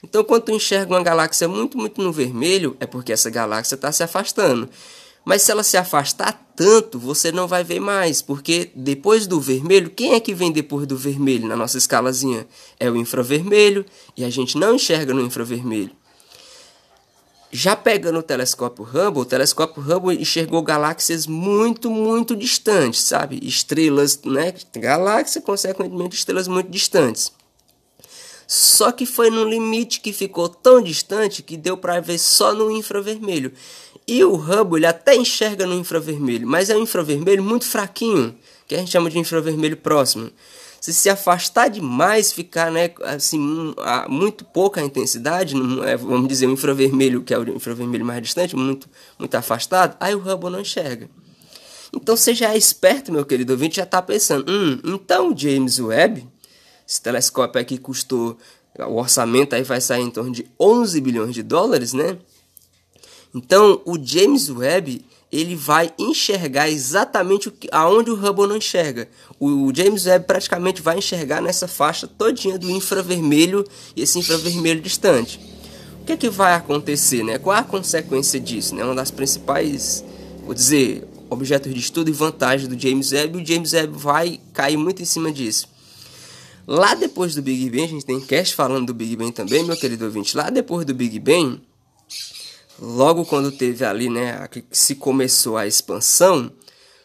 Então, 0.04 0.22
quando 0.22 0.44
tu 0.44 0.52
enxerga 0.52 0.94
uma 0.94 1.02
galáxia 1.02 1.48
muito, 1.48 1.76
muito 1.76 2.02
no 2.02 2.12
vermelho, 2.12 2.76
é 2.78 2.86
porque 2.86 3.12
essa 3.12 3.30
galáxia 3.30 3.74
está 3.74 3.90
se 3.90 4.02
afastando. 4.02 4.68
Mas 5.24 5.42
se 5.42 5.50
ela 5.50 5.62
se 5.62 5.76
afastar 5.76 6.46
tanto, 6.54 6.98
você 6.98 7.30
não 7.30 7.46
vai 7.46 7.62
ver 7.62 7.80
mais, 7.80 8.22
porque 8.22 8.70
depois 8.74 9.26
do 9.26 9.40
vermelho, 9.40 9.90
quem 9.90 10.14
é 10.14 10.20
que 10.20 10.34
vem 10.34 10.50
depois 10.50 10.86
do 10.86 10.96
vermelho 10.96 11.46
na 11.46 11.56
nossa 11.56 11.76
escalazinha? 11.76 12.46
É 12.80 12.90
o 12.90 12.96
infravermelho, 12.96 13.84
e 14.16 14.24
a 14.24 14.30
gente 14.30 14.56
não 14.56 14.74
enxerga 14.74 15.12
no 15.12 15.20
infravermelho. 15.20 15.90
Já 17.50 17.74
pegando 17.74 18.18
o 18.18 18.22
telescópio 18.22 18.84
Hubble, 18.84 19.22
o 19.22 19.24
telescópio 19.24 19.82
Hubble 19.82 20.20
enxergou 20.20 20.62
galáxias 20.62 21.26
muito, 21.26 21.90
muito 21.90 22.36
distantes, 22.36 23.00
sabe? 23.00 23.40
Estrelas, 23.42 24.20
né? 24.22 24.52
Galáxia, 24.76 25.40
consequentemente, 25.40 26.16
estrelas 26.16 26.46
muito 26.46 26.70
distantes. 26.70 27.32
Só 28.46 28.92
que 28.92 29.06
foi 29.06 29.30
no 29.30 29.44
limite 29.44 30.00
que 30.00 30.12
ficou 30.12 30.48
tão 30.48 30.82
distante 30.82 31.42
que 31.42 31.56
deu 31.56 31.76
para 31.76 32.00
ver 32.00 32.18
só 32.18 32.52
no 32.52 32.70
infravermelho. 32.70 33.52
E 34.06 34.22
o 34.24 34.34
Hubble 34.34 34.84
até 34.84 35.14
enxerga 35.14 35.66
no 35.66 35.74
infravermelho, 35.74 36.46
mas 36.46 36.68
é 36.68 36.76
um 36.76 36.82
infravermelho 36.82 37.42
muito 37.42 37.64
fraquinho, 37.64 38.34
que 38.66 38.74
a 38.74 38.78
gente 38.78 38.90
chama 38.90 39.10
de 39.10 39.18
infravermelho 39.18 39.76
próximo 39.76 40.30
se 40.80 40.92
se 40.92 41.08
afastar 41.08 41.68
demais, 41.68 42.32
ficar 42.32 42.70
né, 42.70 42.90
assim, 43.02 43.74
muito 44.08 44.44
pouca 44.44 44.82
intensidade, 44.82 45.54
é, 45.84 45.96
vamos 45.96 46.28
dizer, 46.28 46.46
o 46.46 46.52
infravermelho, 46.52 47.22
que 47.22 47.34
é 47.34 47.38
o 47.38 47.56
infravermelho 47.56 48.04
mais 48.04 48.22
distante, 48.22 48.54
muito, 48.54 48.88
muito 49.18 49.34
afastado, 49.34 49.96
aí 49.98 50.14
o 50.14 50.18
Hubble 50.18 50.50
não 50.50 50.60
enxerga. 50.60 51.10
Então 51.92 52.16
você 52.16 52.34
já 52.34 52.52
é 52.52 52.56
esperto, 52.56 53.12
meu 53.12 53.24
querido 53.24 53.52
ouvinte, 53.52 53.76
já 53.76 53.82
está 53.82 54.00
pensando, 54.00 54.50
hum, 54.50 54.80
então 54.84 55.36
James 55.36 55.80
Webb, 55.80 56.26
esse 56.86 57.02
telescópio 57.02 57.60
aqui 57.60 57.78
custou, 57.78 58.38
o 58.78 58.96
orçamento 58.96 59.54
aí 59.54 59.62
vai 59.62 59.80
sair 59.80 60.02
em 60.02 60.10
torno 60.10 60.30
de 60.30 60.46
11 60.60 61.00
bilhões 61.00 61.34
de 61.34 61.42
dólares, 61.42 61.92
né? 61.92 62.18
Então 63.34 63.82
o 63.84 63.98
James 64.00 64.48
Webb 64.48 65.04
ele 65.30 65.54
vai 65.54 65.92
enxergar 65.98 66.70
exatamente 66.70 67.48
o 67.48 67.52
que, 67.52 67.68
aonde 67.70 68.10
o 68.10 68.14
Hubble 68.14 68.46
não 68.46 68.56
enxerga. 68.56 69.08
O, 69.38 69.70
James 69.74 70.06
Webb 70.06 70.26
praticamente 70.26 70.80
vai 70.80 70.98
enxergar 70.98 71.42
nessa 71.42 71.68
faixa 71.68 72.06
todinha 72.06 72.58
do 72.58 72.70
infravermelho 72.70 73.64
e 73.94 74.02
esse 74.02 74.18
infravermelho 74.18 74.80
distante. 74.80 75.38
O 76.00 76.04
que, 76.06 76.12
é 76.12 76.16
que 76.16 76.30
vai 76.30 76.54
acontecer? 76.54 77.22
Né? 77.22 77.38
Qual 77.38 77.54
a 77.54 77.62
consequência 77.62 78.40
disso? 78.40 78.74
Né? 78.74 78.82
Uma 78.82 78.94
das 78.94 79.10
principais, 79.10 80.02
vou 80.44 80.54
dizer, 80.54 81.06
objetos 81.28 81.72
de 81.74 81.80
estudo 81.80 82.08
e 82.08 82.12
vantagens 82.12 82.66
do 82.66 82.80
James 82.80 83.12
Webb, 83.12 83.42
o 83.42 83.46
James 83.46 83.74
Webb 83.74 83.98
vai 83.98 84.40
cair 84.54 84.78
muito 84.78 85.02
em 85.02 85.04
cima 85.04 85.30
disso. 85.30 85.68
Lá 86.66 86.94
depois 86.94 87.34
do 87.34 87.42
Big 87.42 87.68
Bang, 87.70 87.84
a 87.84 87.88
gente 87.88 88.04
tem 88.04 88.20
cast 88.20 88.54
falando 88.54 88.86
do 88.86 88.94
Big 88.94 89.16
Bang 89.16 89.32
também, 89.32 89.64
meu 89.64 89.76
querido 89.76 90.06
ouvinte. 90.06 90.36
Lá 90.36 90.50
depois 90.50 90.86
do 90.86 90.94
Big 90.94 91.18
Bang, 91.18 91.60
logo 92.80 93.24
quando 93.24 93.50
teve 93.50 93.84
ali, 93.84 94.08
né, 94.08 94.46
que 94.48 94.64
se 94.70 94.94
começou 94.94 95.56
a 95.56 95.66
expansão, 95.66 96.50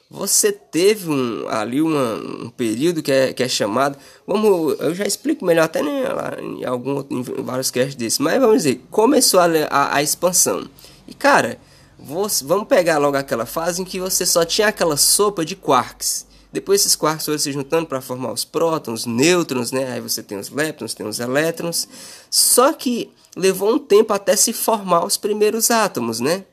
você 0.10 0.52
teve 0.52 1.10
um, 1.10 1.48
ali 1.48 1.82
uma, 1.82 2.14
um 2.14 2.50
período 2.50 3.02
que 3.02 3.12
é, 3.12 3.34
que 3.34 3.42
é 3.42 3.48
chamado. 3.48 3.98
Vamos, 4.28 4.80
eu 4.80 4.94
já 4.94 5.06
explico 5.06 5.44
melhor 5.44 5.64
até 5.64 5.82
né, 5.82 6.04
em, 6.40 6.64
algum, 6.66 7.04
em 7.10 7.24
vários 7.24 7.72
casts 7.72 7.96
desses, 7.96 8.20
mas 8.20 8.40
vamos 8.40 8.58
dizer, 8.58 8.84
começou 8.92 9.40
a, 9.40 9.48
a, 9.72 9.96
a 9.96 10.04
expansão. 10.04 10.70
E 11.08 11.16
cara, 11.16 11.58
você, 11.98 12.46
vamos 12.46 12.68
pegar 12.68 13.00
logo 13.00 13.18
aquela 13.18 13.46
fase 13.46 13.82
em 13.82 13.86
que 13.86 14.00
você 14.00 14.26
só 14.26 14.46
tinha 14.46 14.68
aquela 14.68 14.98
sopa 14.98 15.44
de 15.44 15.56
quarks. 15.56 16.28
Depois 16.52 16.82
esses 16.82 16.96
quarks 16.96 17.26
foram 17.26 17.40
se 17.40 17.52
juntando 17.52 17.88
para 17.88 18.00
formar 18.00 18.32
os 18.32 18.46
prótons, 18.46 19.08
nêutrons, 19.08 19.72
né? 19.72 19.94
Aí 19.94 20.00
você 20.00 20.22
tem 20.22 20.38
os 20.38 20.52
leptons, 20.52 20.94
tem 20.94 21.08
os 21.08 21.20
elétrons. 21.20 21.88
Só 22.30 22.72
que 22.74 23.12
levou 23.36 23.74
um 23.74 23.80
tempo 23.80 24.14
até 24.14 24.36
se 24.36 24.54
formar 24.54 25.06
os 25.06 25.18
primeiros 25.18 25.72
átomos, 25.72 26.20
né? 26.20 26.46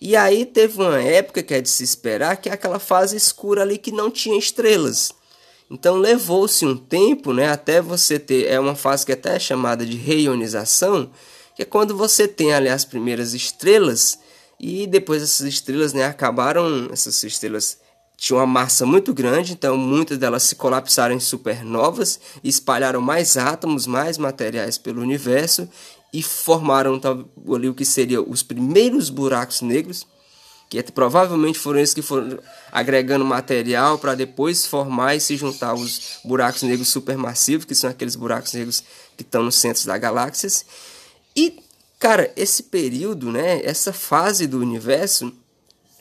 E 0.00 0.16
aí 0.16 0.46
teve 0.46 0.80
uma 0.80 1.00
época 1.00 1.42
que 1.42 1.52
é 1.52 1.60
de 1.60 1.68
se 1.68 1.84
esperar 1.84 2.36
que 2.38 2.48
é 2.48 2.52
aquela 2.52 2.78
fase 2.78 3.16
escura 3.16 3.62
ali 3.62 3.76
que 3.76 3.92
não 3.92 4.10
tinha 4.10 4.38
estrelas. 4.38 5.12
Então 5.70 5.96
levou-se 5.96 6.64
um 6.66 6.76
tempo, 6.76 7.32
né, 7.32 7.48
até 7.48 7.80
você 7.80 8.18
ter 8.18 8.46
é 8.46 8.58
uma 8.58 8.74
fase 8.74 9.06
que 9.06 9.12
até 9.12 9.36
é 9.36 9.38
chamada 9.38 9.86
de 9.86 9.96
reionização, 9.96 11.10
que 11.54 11.62
é 11.62 11.64
quando 11.64 11.96
você 11.96 12.26
tem 12.26 12.52
ali 12.52 12.68
as 12.68 12.84
primeiras 12.84 13.34
estrelas 13.34 14.18
e 14.58 14.86
depois 14.86 15.22
essas 15.22 15.46
estrelas, 15.46 15.92
né, 15.92 16.04
acabaram, 16.04 16.88
essas 16.92 17.22
estrelas 17.22 17.78
tinham 18.20 18.38
uma 18.38 18.46
massa 18.46 18.84
muito 18.84 19.14
grande, 19.14 19.54
então 19.54 19.78
muitas 19.78 20.18
delas 20.18 20.42
se 20.42 20.54
colapsaram 20.54 21.14
em 21.14 21.18
supernovas 21.18 22.20
espalharam 22.44 23.00
mais 23.00 23.38
átomos, 23.38 23.86
mais 23.86 24.18
materiais 24.18 24.76
pelo 24.76 25.00
universo 25.00 25.66
e 26.12 26.22
formaram 26.22 27.00
ali 27.54 27.70
o 27.70 27.74
que 27.74 27.84
seriam 27.84 28.26
os 28.28 28.42
primeiros 28.42 29.08
buracos 29.08 29.62
negros, 29.62 30.06
que 30.68 30.78
é, 30.78 30.82
provavelmente 30.82 31.58
foram 31.58 31.80
esses 31.80 31.94
que 31.94 32.02
foram 32.02 32.38
agregando 32.70 33.24
material 33.24 33.98
para 33.98 34.14
depois 34.14 34.66
formar 34.66 35.14
e 35.14 35.20
se 35.20 35.34
juntar 35.34 35.72
os 35.72 36.18
buracos 36.22 36.62
negros 36.62 36.88
supermassivos, 36.88 37.64
que 37.64 37.74
são 37.74 37.88
aqueles 37.88 38.16
buracos 38.16 38.52
negros 38.52 38.84
que 39.16 39.22
estão 39.22 39.42
nos 39.42 39.54
centros 39.54 39.86
das 39.86 39.98
galáxias. 39.98 40.66
E, 41.34 41.58
cara, 41.98 42.30
esse 42.36 42.64
período, 42.64 43.32
né, 43.32 43.64
essa 43.64 43.94
fase 43.94 44.46
do 44.46 44.58
universo, 44.58 45.32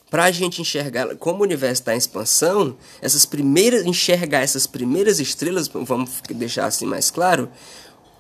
para 0.10 0.26
a 0.26 0.32
gente 0.32 0.62
enxergar 0.62 1.16
como 1.16 1.40
o 1.40 1.44
universo 1.44 1.82
está 1.82 1.94
em 1.94 1.98
expansão, 1.98 2.76
essas 3.02 3.26
primeiras 3.26 3.86
enxergar 3.86 4.42
essas 4.42 4.66
primeiras 4.66 5.20
estrelas, 5.20 5.68
vamos 5.68 6.22
deixar 6.30 6.66
assim 6.66 6.86
mais 6.86 7.12
claro, 7.12 7.50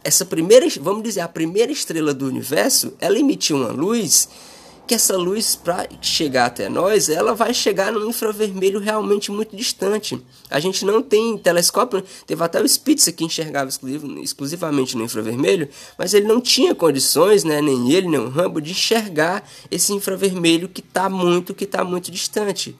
essa 0.03 0.23
primeira, 0.25 0.65
vamos 0.79 1.03
dizer, 1.03 1.21
a 1.21 1.27
primeira 1.27 1.71
estrela 1.71 2.13
do 2.13 2.25
universo, 2.25 2.93
ela 3.01 3.19
emitiu 3.19 3.57
uma 3.57 3.71
luz 3.71 4.29
que 4.89 4.95
essa 4.95 5.15
luz 5.15 5.55
para 5.55 5.87
chegar 6.01 6.47
até 6.47 6.67
nós, 6.67 7.09
ela 7.09 7.35
vai 7.35 7.53
chegar 7.53 7.91
no 7.91 8.09
infravermelho 8.09 8.79
realmente 8.79 9.31
muito 9.31 9.55
distante. 9.55 10.19
A 10.49 10.59
gente 10.59 10.83
não 10.83 10.99
tem 10.99 11.37
telescópio, 11.37 12.03
teve 12.25 12.43
até 12.43 12.59
o 12.59 12.67
Spitzer 12.67 13.13
que 13.13 13.23
enxergava 13.23 13.69
exclusivamente 14.23 14.97
no 14.97 15.03
infravermelho, 15.03 15.69
mas 15.95 16.15
ele 16.15 16.25
não 16.25 16.41
tinha 16.41 16.73
condições, 16.73 17.43
né, 17.43 17.61
nem 17.61 17.91
ele 17.91 18.07
nem 18.07 18.19
o 18.19 18.29
Hubble 18.29 18.63
de 18.63 18.71
enxergar 18.71 19.47
esse 19.69 19.93
infravermelho 19.93 20.67
que 20.67 20.81
está 20.81 21.07
muito, 21.07 21.53
que 21.53 21.65
está 21.65 21.83
muito 21.83 22.09
distante. 22.09 22.75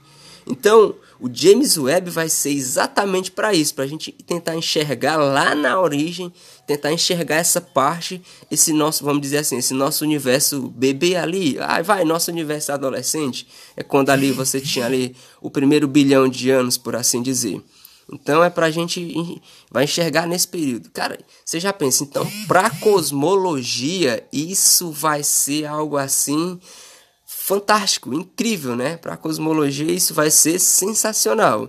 Então, 0.48 0.96
o 1.20 1.30
James 1.32 1.78
Webb 1.78 2.10
vai 2.10 2.30
ser 2.30 2.52
exatamente 2.52 3.32
para 3.32 3.54
isso, 3.54 3.76
para 3.76 3.84
a 3.84 3.88
gente 3.88 4.12
tentar 4.12 4.56
enxergar 4.56 5.18
lá 5.18 5.54
na 5.54 5.80
origem, 5.80 6.32
tentar 6.66 6.94
enxergar 6.94 7.36
essa 7.36 7.60
parte, 7.60 8.22
esse 8.50 8.72
nosso, 8.72 9.04
vamos 9.04 9.22
dizer 9.22 9.40
assim, 9.40 9.58
esse 9.58 9.74
nosso 9.74 10.06
universo 10.06 10.62
bebê 10.70 11.18
ali, 11.18 11.58
ai 11.60 11.84
vai, 11.84 12.06
nosso 12.06 12.32
universo 12.32 12.72
adolescente, 12.72 13.48
é 13.76 13.84
quando 13.84 14.12
ali 14.12 14.32
você 14.32 14.62
tinha 14.62 14.86
ali 14.86 15.14
o 15.42 15.50
primeiro 15.52 15.88
bilhão 15.88 16.30
de 16.30 16.50
anos, 16.50 16.78
por 16.78 16.96
assim 16.96 17.22
dizer. 17.22 17.62
Então 18.12 18.44
é 18.44 18.50
pra 18.50 18.72
gente 18.72 19.42
vai 19.70 19.84
enxergar 19.84 20.26
nesse 20.26 20.48
período. 20.48 20.90
Cara, 20.90 21.20
você 21.46 21.60
já 21.60 21.72
pensa, 21.72 22.04
então, 22.04 22.26
pra 22.48 22.70
cosmologia, 22.70 24.26
isso 24.34 24.90
vai 24.92 25.22
ser 25.22 25.66
algo 25.66 25.98
assim 25.98 26.60
fantástico, 27.50 28.14
incrível, 28.14 28.76
né? 28.76 28.96
Para 28.96 29.16
a 29.16 29.18
cosmologia 29.18 29.92
isso 29.92 30.14
vai 30.14 30.30
ser 30.30 30.60
sensacional, 30.60 31.68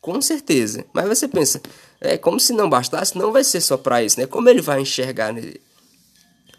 com 0.00 0.20
certeza. 0.20 0.84
Mas 0.92 1.06
você 1.06 1.28
pensa, 1.28 1.62
é 2.00 2.18
como 2.18 2.40
se 2.40 2.52
não 2.52 2.68
bastasse, 2.68 3.16
não 3.16 3.30
vai 3.30 3.44
ser 3.44 3.60
só 3.60 3.76
para 3.76 4.02
isso, 4.02 4.18
né? 4.18 4.26
Como 4.26 4.48
ele 4.48 4.60
vai 4.60 4.80
enxergar 4.80 5.32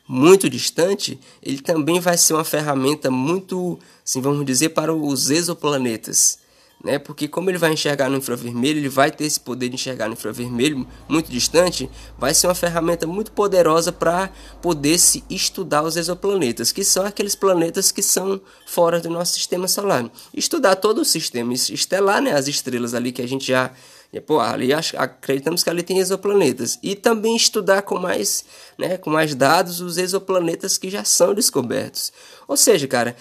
muito 0.08 0.50
distante, 0.50 1.20
ele 1.44 1.60
também 1.60 2.00
vai 2.00 2.18
ser 2.18 2.34
uma 2.34 2.46
ferramenta 2.46 3.12
muito, 3.12 3.78
assim, 4.06 4.22
vamos 4.22 4.46
dizer, 4.46 4.70
para 4.70 4.94
os 4.94 5.30
exoplanetas 5.30 6.40
né? 6.84 7.00
Porque 7.00 7.28
como 7.28 7.50
ele 7.50 7.58
vai 7.58 7.72
enxergar 7.72 8.10
no 8.10 8.18
infravermelho, 8.18 8.80
ele 8.80 8.90
vai 8.90 9.12
ter 9.12 9.26
esse 9.26 9.40
poder 9.40 9.70
de 9.70 9.76
enxergar 9.76 10.08
no 10.08 10.14
infravermelho 10.14 10.88
muito 11.08 11.32
distante, 11.32 11.90
vai 12.18 12.34
ser 12.34 12.48
uma 12.48 12.56
ferramenta 12.56 13.06
muito 13.06 13.32
poderosa 13.32 13.92
para 13.92 14.30
poder 14.62 14.98
se 14.98 15.24
estudar 15.30 15.84
os 15.84 15.98
exoplanetas, 15.98 16.72
que 16.72 16.84
são 16.84 17.06
aqueles 17.06 17.36
planetas 17.36 17.92
que 17.92 18.02
são 18.02 18.42
fora 18.66 19.00
do 19.00 19.10
nosso 19.10 19.34
sistema 19.34 19.68
solar. 19.68 20.10
Estudar 20.34 20.76
todo 20.76 21.02
o 21.02 21.06
sistema 21.06 21.54
estelar, 21.54 22.22
né? 22.22 22.34
As 22.34 22.48
estrelas 22.48 22.94
ali 22.94 23.12
que 23.12 23.22
a 23.22 23.28
gente 23.28 23.48
já 23.48 23.72
e, 24.14 24.20
pô, 24.20 24.40
ali 24.40 24.72
acreditamos 24.74 25.64
que 25.64 25.70
ali 25.70 25.84
tem 25.84 26.00
exoplanetas. 26.00 26.78
E 26.84 26.96
também 26.96 27.36
estudar 27.36 27.82
com 27.84 27.98
mais, 27.98 28.44
né, 28.78 28.98
com 28.98 29.10
mais 29.10 29.34
dados 29.34 29.80
os 29.80 29.98
exoplanetas 29.98 30.78
que 30.78 30.90
já 30.90 31.06
são 31.06 31.34
descobertos. 31.34 32.12
Ou 32.46 32.58
seja, 32.58 32.88
cara, 32.88 33.16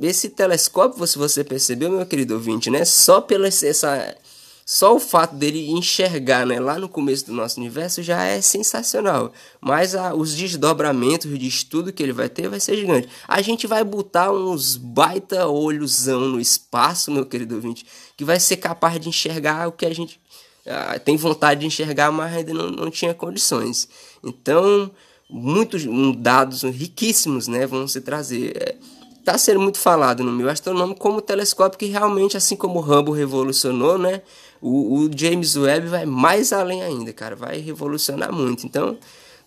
esse 0.00 0.28
telescópio, 0.30 1.04
se 1.06 1.18
você 1.18 1.42
percebeu, 1.42 1.90
meu 1.90 2.06
querido 2.06 2.34
ouvinte, 2.34 2.70
né, 2.70 2.84
só 2.84 3.20
pela 3.20 3.48
essa 3.48 4.16
só 4.64 4.94
o 4.94 5.00
fato 5.00 5.34
dele 5.34 5.70
enxergar 5.70 6.46
né, 6.46 6.60
lá 6.60 6.78
no 6.78 6.88
começo 6.88 7.26
do 7.26 7.32
nosso 7.32 7.58
universo 7.58 8.02
já 8.02 8.24
é 8.24 8.40
sensacional. 8.40 9.32
Mas 9.60 9.94
a, 9.94 10.14
os 10.14 10.34
desdobramentos 10.34 11.36
de 11.36 11.46
estudo 11.46 11.92
que 11.92 12.02
ele 12.02 12.12
vai 12.12 12.28
ter 12.28 12.48
vai 12.48 12.60
ser 12.60 12.76
gigante. 12.76 13.08
A 13.26 13.42
gente 13.42 13.66
vai 13.66 13.82
botar 13.82 14.32
uns 14.32 14.76
baita 14.76 15.46
olhosão 15.46 16.20
no 16.20 16.40
espaço, 16.40 17.10
meu 17.10 17.26
querido 17.26 17.56
ouvinte, 17.56 17.84
que 18.22 18.24
vai 18.24 18.38
ser 18.38 18.56
capaz 18.56 19.00
de 19.00 19.08
enxergar 19.08 19.66
o 19.66 19.72
que 19.72 19.84
a 19.84 19.92
gente 19.92 20.20
ah, 20.64 20.96
tem 20.96 21.16
vontade 21.16 21.60
de 21.60 21.66
enxergar, 21.66 22.12
mas 22.12 22.32
ainda 22.32 22.54
não, 22.54 22.70
não 22.70 22.90
tinha 22.90 23.12
condições. 23.12 23.88
Então, 24.22 24.88
muitos 25.28 25.82
dados 26.18 26.62
riquíssimos 26.62 27.48
né, 27.48 27.66
vão 27.66 27.88
se 27.88 28.00
trazer. 28.00 28.78
Está 29.18 29.32
é, 29.32 29.38
sendo 29.38 29.58
muito 29.58 29.78
falado 29.78 30.22
no 30.22 30.30
meu 30.30 30.48
astronômico 30.48 31.00
como 31.00 31.20
telescópio 31.20 31.76
que 31.76 31.86
realmente, 31.86 32.36
assim 32.36 32.54
como 32.54 32.78
o 32.78 32.82
Hubble 32.82 33.18
revolucionou, 33.18 33.98
né, 33.98 34.22
o, 34.60 35.00
o 35.00 35.10
James 35.12 35.56
Webb 35.56 35.88
vai 35.88 36.06
mais 36.06 36.52
além 36.52 36.80
ainda, 36.80 37.12
cara, 37.12 37.34
vai 37.34 37.58
revolucionar 37.58 38.32
muito. 38.32 38.64
Então, 38.64 38.96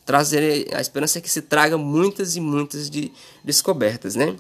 trazer 0.06 0.68
a 0.76 0.82
esperança 0.82 1.20
é 1.20 1.22
que 1.22 1.30
se 1.30 1.42
traga 1.42 1.78
muitas 1.78 2.36
e 2.36 2.42
muitas 2.42 2.90
de 2.90 3.10
descobertas, 3.42 4.16
né? 4.16 4.36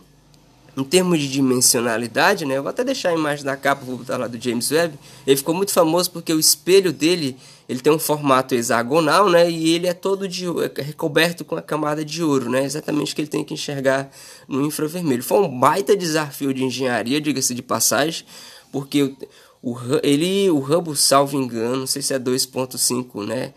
Em 0.77 0.83
termos 0.83 1.19
de 1.19 1.29
dimensionalidade, 1.29 2.45
né, 2.45 2.57
eu 2.57 2.63
vou 2.63 2.69
até 2.69 2.83
deixar 2.83 3.09
a 3.09 3.13
imagem 3.13 3.45
da 3.45 3.55
capa, 3.55 3.85
vou 3.85 3.97
botar 3.97 4.17
lá 4.17 4.27
do 4.27 4.41
James 4.41 4.69
Webb. 4.71 4.99
Ele 5.25 5.37
ficou 5.37 5.55
muito 5.55 5.71
famoso 5.71 6.11
porque 6.11 6.33
o 6.33 6.39
espelho 6.39 6.91
dele 6.91 7.37
ele 7.67 7.79
tem 7.79 7.91
um 7.91 7.97
formato 7.97 8.53
hexagonal, 8.53 9.29
né, 9.29 9.49
e 9.49 9.73
ele 9.73 9.87
é 9.87 9.93
todo 9.93 10.27
de 10.27 10.45
é 10.45 10.81
recoberto 10.81 11.43
com 11.43 11.55
a 11.55 11.61
camada 11.61 12.05
de 12.05 12.23
ouro, 12.23 12.49
né, 12.49 12.63
exatamente 12.63 13.13
o 13.13 13.15
que 13.15 13.21
ele 13.21 13.27
tem 13.27 13.43
que 13.43 13.53
enxergar 13.53 14.11
no 14.47 14.63
infravermelho. 14.63 15.23
Foi 15.23 15.39
um 15.39 15.59
baita 15.59 15.95
desafio 15.95 16.53
de 16.53 16.63
engenharia, 16.63 17.19
diga-se 17.19 17.55
de 17.55 17.63
passagem, 17.63 18.25
porque 18.71 19.15
o, 19.63 19.75
ele, 20.03 20.49
o 20.51 20.59
Hubble, 20.59 20.95
salvo 20.95 21.37
engano, 21.37 21.77
não 21.77 21.87
sei 21.87 22.01
se 22.01 22.13
é 22.13 22.19
2.5, 22.19 23.25
né? 23.25 23.51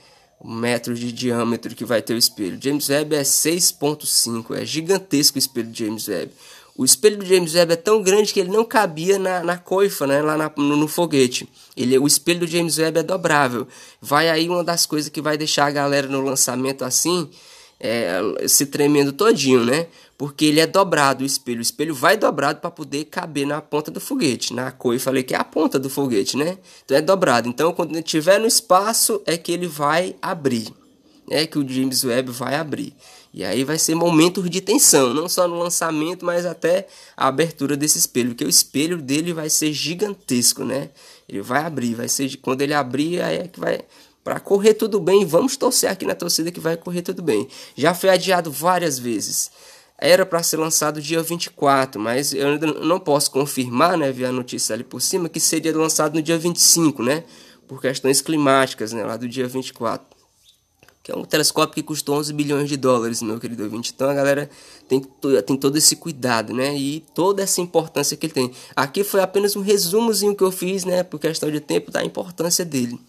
Metros 0.44 0.98
de 0.98 1.12
diâmetro 1.12 1.74
que 1.74 1.84
vai 1.84 2.00
ter 2.00 2.14
o 2.14 2.18
espelho. 2.18 2.58
James 2.60 2.88
Webb 2.88 3.16
é 3.16 3.22
6.5, 3.22 4.56
é 4.56 4.64
gigantesco 4.64 5.36
o 5.36 5.38
espelho 5.38 5.70
de 5.70 5.84
James 5.84 6.08
Webb. 6.08 6.32
O 6.76 6.84
espelho 6.84 7.16
do 7.16 7.26
James 7.26 7.54
Webb 7.54 7.72
é 7.72 7.76
tão 7.76 8.00
grande 8.00 8.32
que 8.32 8.38
ele 8.38 8.52
não 8.52 8.64
cabia 8.64 9.18
na, 9.18 9.42
na 9.42 9.58
coifa, 9.58 10.06
né, 10.06 10.22
lá 10.22 10.36
na, 10.36 10.48
no, 10.56 10.76
no, 10.76 10.86
foguete. 10.86 11.48
Ele, 11.76 11.98
o 11.98 12.06
espelho 12.06 12.40
do 12.40 12.46
James 12.46 12.78
Webb 12.78 13.00
é 13.00 13.02
dobrável. 13.02 13.66
Vai 14.00 14.28
aí 14.28 14.48
uma 14.48 14.62
das 14.62 14.86
coisas 14.86 15.10
que 15.10 15.20
vai 15.20 15.36
deixar 15.36 15.66
a 15.66 15.72
galera 15.72 16.06
no 16.06 16.20
lançamento 16.20 16.84
assim, 16.84 17.28
é, 17.80 18.20
se 18.46 18.64
tremendo 18.66 19.12
todinho, 19.12 19.64
né? 19.64 19.88
Porque 20.18 20.44
ele 20.46 20.58
é 20.58 20.66
dobrado 20.66 21.22
o 21.22 21.26
espelho. 21.26 21.60
O 21.60 21.62
espelho 21.62 21.94
vai 21.94 22.16
dobrado 22.16 22.60
para 22.60 22.72
poder 22.72 23.04
caber 23.04 23.46
na 23.46 23.62
ponta 23.62 23.88
do 23.88 24.00
foguete. 24.00 24.52
Na 24.52 24.72
cor 24.72 24.92
eu 24.92 25.00
falei 25.00 25.22
que 25.22 25.32
é 25.32 25.38
a 25.38 25.44
ponta 25.44 25.78
do 25.78 25.88
foguete, 25.88 26.36
né? 26.36 26.58
Então 26.84 26.96
é 26.96 27.00
dobrado. 27.00 27.48
Então 27.48 27.72
quando 27.72 27.92
ele 27.92 28.00
estiver 28.00 28.40
no 28.40 28.46
espaço 28.46 29.22
é 29.24 29.36
que 29.36 29.52
ele 29.52 29.68
vai 29.68 30.16
abrir. 30.20 30.74
É 31.30 31.46
que 31.46 31.58
o 31.58 31.66
James 31.66 32.02
Webb 32.02 32.32
vai 32.32 32.56
abrir. 32.56 32.92
E 33.32 33.44
aí 33.44 33.62
vai 33.62 33.78
ser 33.78 33.94
momentos 33.94 34.48
de 34.50 34.60
tensão, 34.60 35.14
não 35.14 35.28
só 35.28 35.46
no 35.46 35.58
lançamento, 35.58 36.24
mas 36.24 36.44
até 36.44 36.88
a 37.16 37.28
abertura 37.28 37.76
desse 37.76 37.98
espelho, 37.98 38.30
porque 38.30 38.44
o 38.44 38.48
espelho 38.48 38.96
dele 38.96 39.32
vai 39.32 39.50
ser 39.50 39.72
gigantesco, 39.72 40.64
né? 40.64 40.88
Ele 41.28 41.42
vai 41.42 41.62
abrir, 41.62 41.94
vai 41.94 42.08
ser 42.08 42.34
quando 42.38 42.62
ele 42.62 42.74
abrir 42.74 43.20
aí 43.20 43.36
é 43.36 43.46
que 43.46 43.60
vai 43.60 43.82
para 44.24 44.40
correr 44.40 44.74
tudo 44.74 44.98
bem. 44.98 45.24
Vamos 45.24 45.56
torcer 45.56 45.90
aqui 45.90 46.04
na 46.04 46.14
torcida 46.14 46.50
que 46.50 46.58
vai 46.58 46.76
correr 46.76 47.02
tudo 47.02 47.22
bem. 47.22 47.46
Já 47.76 47.94
foi 47.94 48.10
adiado 48.10 48.50
várias 48.50 48.98
vezes. 48.98 49.50
Era 49.98 50.24
para 50.24 50.42
ser 50.44 50.56
lançado 50.58 51.02
dia 51.02 51.20
24, 51.20 52.00
mas 52.00 52.32
eu 52.32 52.46
ainda 52.46 52.66
não 52.66 53.00
posso 53.00 53.30
confirmar, 53.32 53.98
né, 53.98 54.12
via 54.12 54.28
a 54.28 54.32
notícia 54.32 54.72
ali 54.72 54.84
por 54.84 55.02
cima, 55.02 55.28
que 55.28 55.40
seria 55.40 55.76
lançado 55.76 56.14
no 56.14 56.22
dia 56.22 56.38
25, 56.38 57.02
né, 57.02 57.24
por 57.66 57.80
questões 57.80 58.20
climáticas, 58.22 58.92
né, 58.92 59.02
lá 59.02 59.16
do 59.16 59.28
dia 59.28 59.48
24. 59.48 60.06
Que 61.02 61.10
é 61.10 61.16
um 61.16 61.24
telescópio 61.24 61.74
que 61.74 61.82
custou 61.82 62.16
11 62.16 62.32
bilhões 62.32 62.68
de 62.68 62.76
dólares, 62.76 63.22
meu 63.22 63.40
querido 63.40 63.64
ouvinte. 63.64 63.92
Então 63.94 64.08
a 64.08 64.14
galera 64.14 64.48
tem, 64.86 65.00
tem 65.44 65.56
todo 65.56 65.76
esse 65.76 65.96
cuidado, 65.96 66.54
né, 66.54 66.76
e 66.76 67.04
toda 67.12 67.42
essa 67.42 67.60
importância 67.60 68.16
que 68.16 68.26
ele 68.26 68.32
tem. 68.32 68.52
Aqui 68.76 69.02
foi 69.02 69.20
apenas 69.20 69.56
um 69.56 69.62
resumozinho 69.62 70.36
que 70.36 70.44
eu 70.44 70.52
fiz, 70.52 70.84
né, 70.84 71.02
por 71.02 71.18
questão 71.18 71.50
de 71.50 71.58
tempo, 71.58 71.90
da 71.90 72.04
importância 72.04 72.64
dele. 72.64 73.00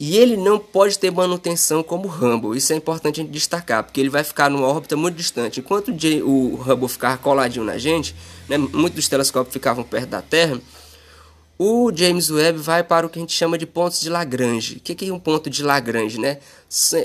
E 0.00 0.16
ele 0.16 0.34
não 0.34 0.58
pode 0.58 0.98
ter 0.98 1.10
manutenção 1.10 1.82
como 1.82 2.08
o 2.08 2.10
Hubble. 2.10 2.56
Isso 2.56 2.72
é 2.72 2.76
importante 2.76 3.20
a 3.20 3.22
gente 3.22 3.32
destacar, 3.32 3.84
porque 3.84 4.00
ele 4.00 4.08
vai 4.08 4.24
ficar 4.24 4.48
numa 4.48 4.66
órbita 4.66 4.96
muito 4.96 5.14
distante. 5.14 5.60
Enquanto 5.60 5.90
o 6.24 6.54
Hubble 6.54 6.88
ficar 6.88 7.18
coladinho 7.18 7.66
na 7.66 7.76
gente, 7.76 8.16
né, 8.48 8.56
muitos 8.56 8.94
dos 8.94 9.08
telescópios 9.08 9.52
ficavam 9.52 9.84
perto 9.84 10.08
da 10.08 10.22
Terra, 10.22 10.58
o 11.58 11.92
James 11.94 12.30
Webb 12.30 12.58
vai 12.58 12.82
para 12.82 13.06
o 13.06 13.10
que 13.10 13.18
a 13.18 13.20
gente 13.20 13.34
chama 13.34 13.58
de 13.58 13.66
pontos 13.66 14.00
de 14.00 14.08
Lagrange. 14.08 14.78
O 14.78 14.80
que 14.80 15.06
é 15.06 15.12
um 15.12 15.20
ponto 15.20 15.50
de 15.50 15.62
Lagrange? 15.62 16.18
Né? 16.18 16.38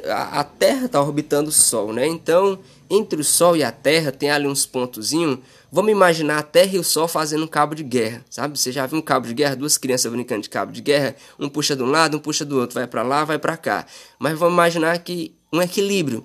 A 0.09 0.45
Terra 0.45 0.85
está 0.85 1.01
orbitando 1.01 1.49
o 1.49 1.51
Sol, 1.51 1.91
né? 1.91 2.07
então 2.07 2.57
entre 2.89 3.21
o 3.21 3.23
Sol 3.23 3.55
e 3.55 3.63
a 3.63 3.71
Terra 3.71 4.11
tem 4.11 4.29
ali 4.29 4.47
uns 4.47 4.65
pontozinhos 4.65 5.39
Vamos 5.75 5.91
imaginar 5.91 6.37
a 6.37 6.41
Terra 6.41 6.77
e 6.77 6.79
o 6.79 6.83
Sol 6.85 7.05
fazendo 7.05 7.43
um 7.43 7.47
cabo 7.47 7.75
de 7.75 7.83
guerra, 7.83 8.23
sabe? 8.29 8.57
Você 8.57 8.71
já 8.71 8.85
viu 8.85 8.97
um 8.97 9.01
cabo 9.01 9.27
de 9.27 9.33
guerra, 9.33 9.57
duas 9.57 9.77
crianças 9.77 10.09
brincando 10.09 10.41
de 10.41 10.49
cabo 10.49 10.71
de 10.71 10.79
guerra, 10.79 11.17
um 11.37 11.49
puxa 11.49 11.75
de 11.75 11.83
um 11.83 11.87
lado, 11.87 12.15
um 12.15 12.19
puxa 12.21 12.45
do 12.45 12.57
outro, 12.57 12.75
vai 12.75 12.87
para 12.87 13.03
lá, 13.03 13.25
vai 13.25 13.37
para 13.37 13.57
cá. 13.57 13.85
Mas 14.17 14.39
vamos 14.39 14.53
imaginar 14.53 14.97
que 14.99 15.35
um 15.51 15.61
equilíbrio. 15.61 16.23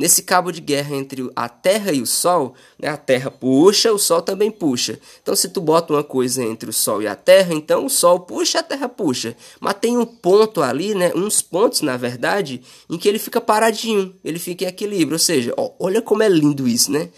Nesse 0.00 0.22
cabo 0.22 0.50
de 0.50 0.62
guerra 0.62 0.96
entre 0.96 1.30
a 1.36 1.46
Terra 1.46 1.92
e 1.92 2.00
o 2.00 2.06
Sol, 2.06 2.54
né, 2.78 2.88
a 2.88 2.96
Terra 2.96 3.30
puxa, 3.30 3.92
o 3.92 3.98
Sol 3.98 4.22
também 4.22 4.50
puxa. 4.50 4.98
Então, 5.22 5.36
se 5.36 5.50
tu 5.50 5.60
bota 5.60 5.92
uma 5.92 6.02
coisa 6.02 6.42
entre 6.42 6.70
o 6.70 6.72
Sol 6.72 7.02
e 7.02 7.06
a 7.06 7.14
Terra, 7.14 7.52
então 7.52 7.84
o 7.84 7.90
Sol 7.90 8.20
puxa, 8.20 8.60
a 8.60 8.62
Terra 8.62 8.88
puxa. 8.88 9.36
Mas 9.60 9.74
tem 9.74 9.98
um 9.98 10.06
ponto 10.06 10.62
ali, 10.62 10.94
né, 10.94 11.12
uns 11.14 11.42
pontos, 11.42 11.82
na 11.82 11.98
verdade, 11.98 12.62
em 12.88 12.96
que 12.96 13.06
ele 13.06 13.18
fica 13.18 13.42
paradinho, 13.42 14.14
ele 14.24 14.38
fica 14.38 14.64
em 14.64 14.68
equilíbrio. 14.68 15.16
Ou 15.16 15.18
seja, 15.18 15.52
ó, 15.54 15.72
olha 15.78 16.00
como 16.00 16.22
é 16.22 16.30
lindo 16.30 16.66
isso, 16.66 16.90
né? 16.90 17.10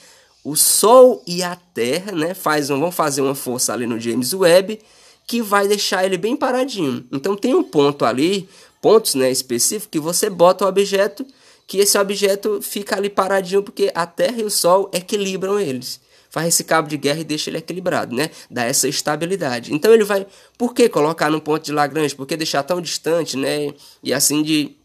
o 0.44 0.56
Sol 0.56 1.22
e 1.24 1.40
a 1.40 1.54
Terra, 1.54 2.10
né, 2.10 2.34
faz, 2.34 2.66
vão 2.66 2.90
fazer 2.90 3.20
uma 3.20 3.36
força 3.36 3.72
ali 3.72 3.86
no 3.86 4.00
James 4.00 4.34
Webb 4.34 4.80
que 5.24 5.40
vai 5.40 5.68
deixar 5.68 6.04
ele 6.04 6.18
bem 6.18 6.34
paradinho. 6.34 7.06
Então 7.12 7.36
tem 7.36 7.54
um 7.54 7.62
ponto 7.62 8.04
ali, 8.04 8.48
pontos, 8.80 9.14
né, 9.14 9.30
específicos 9.30 9.88
que 9.88 10.00
você 10.00 10.28
bota 10.28 10.64
o 10.64 10.68
objeto, 10.68 11.24
que 11.72 11.78
esse 11.78 11.96
objeto 11.96 12.60
fica 12.60 12.96
ali 12.96 13.08
paradinho 13.08 13.62
porque 13.62 13.90
a 13.94 14.04
Terra 14.04 14.42
e 14.42 14.44
o 14.44 14.50
Sol 14.50 14.90
equilibram 14.92 15.58
eles. 15.58 16.02
Faz 16.28 16.48
esse 16.48 16.64
cabo 16.64 16.86
de 16.86 16.98
guerra 16.98 17.20
e 17.20 17.24
deixa 17.24 17.48
ele 17.48 17.56
equilibrado, 17.56 18.14
né? 18.14 18.28
Dá 18.50 18.64
essa 18.64 18.86
estabilidade. 18.86 19.72
Então 19.72 19.90
ele 19.90 20.04
vai, 20.04 20.26
por 20.58 20.74
que 20.74 20.86
colocar 20.90 21.30
num 21.30 21.40
ponto 21.40 21.64
de 21.64 21.72
Lagrange? 21.72 22.14
Por 22.14 22.26
que 22.26 22.36
deixar 22.36 22.62
tão 22.62 22.78
distante, 22.78 23.38
né? 23.38 23.72
E 24.02 24.12
assim 24.12 24.42
de 24.42 24.76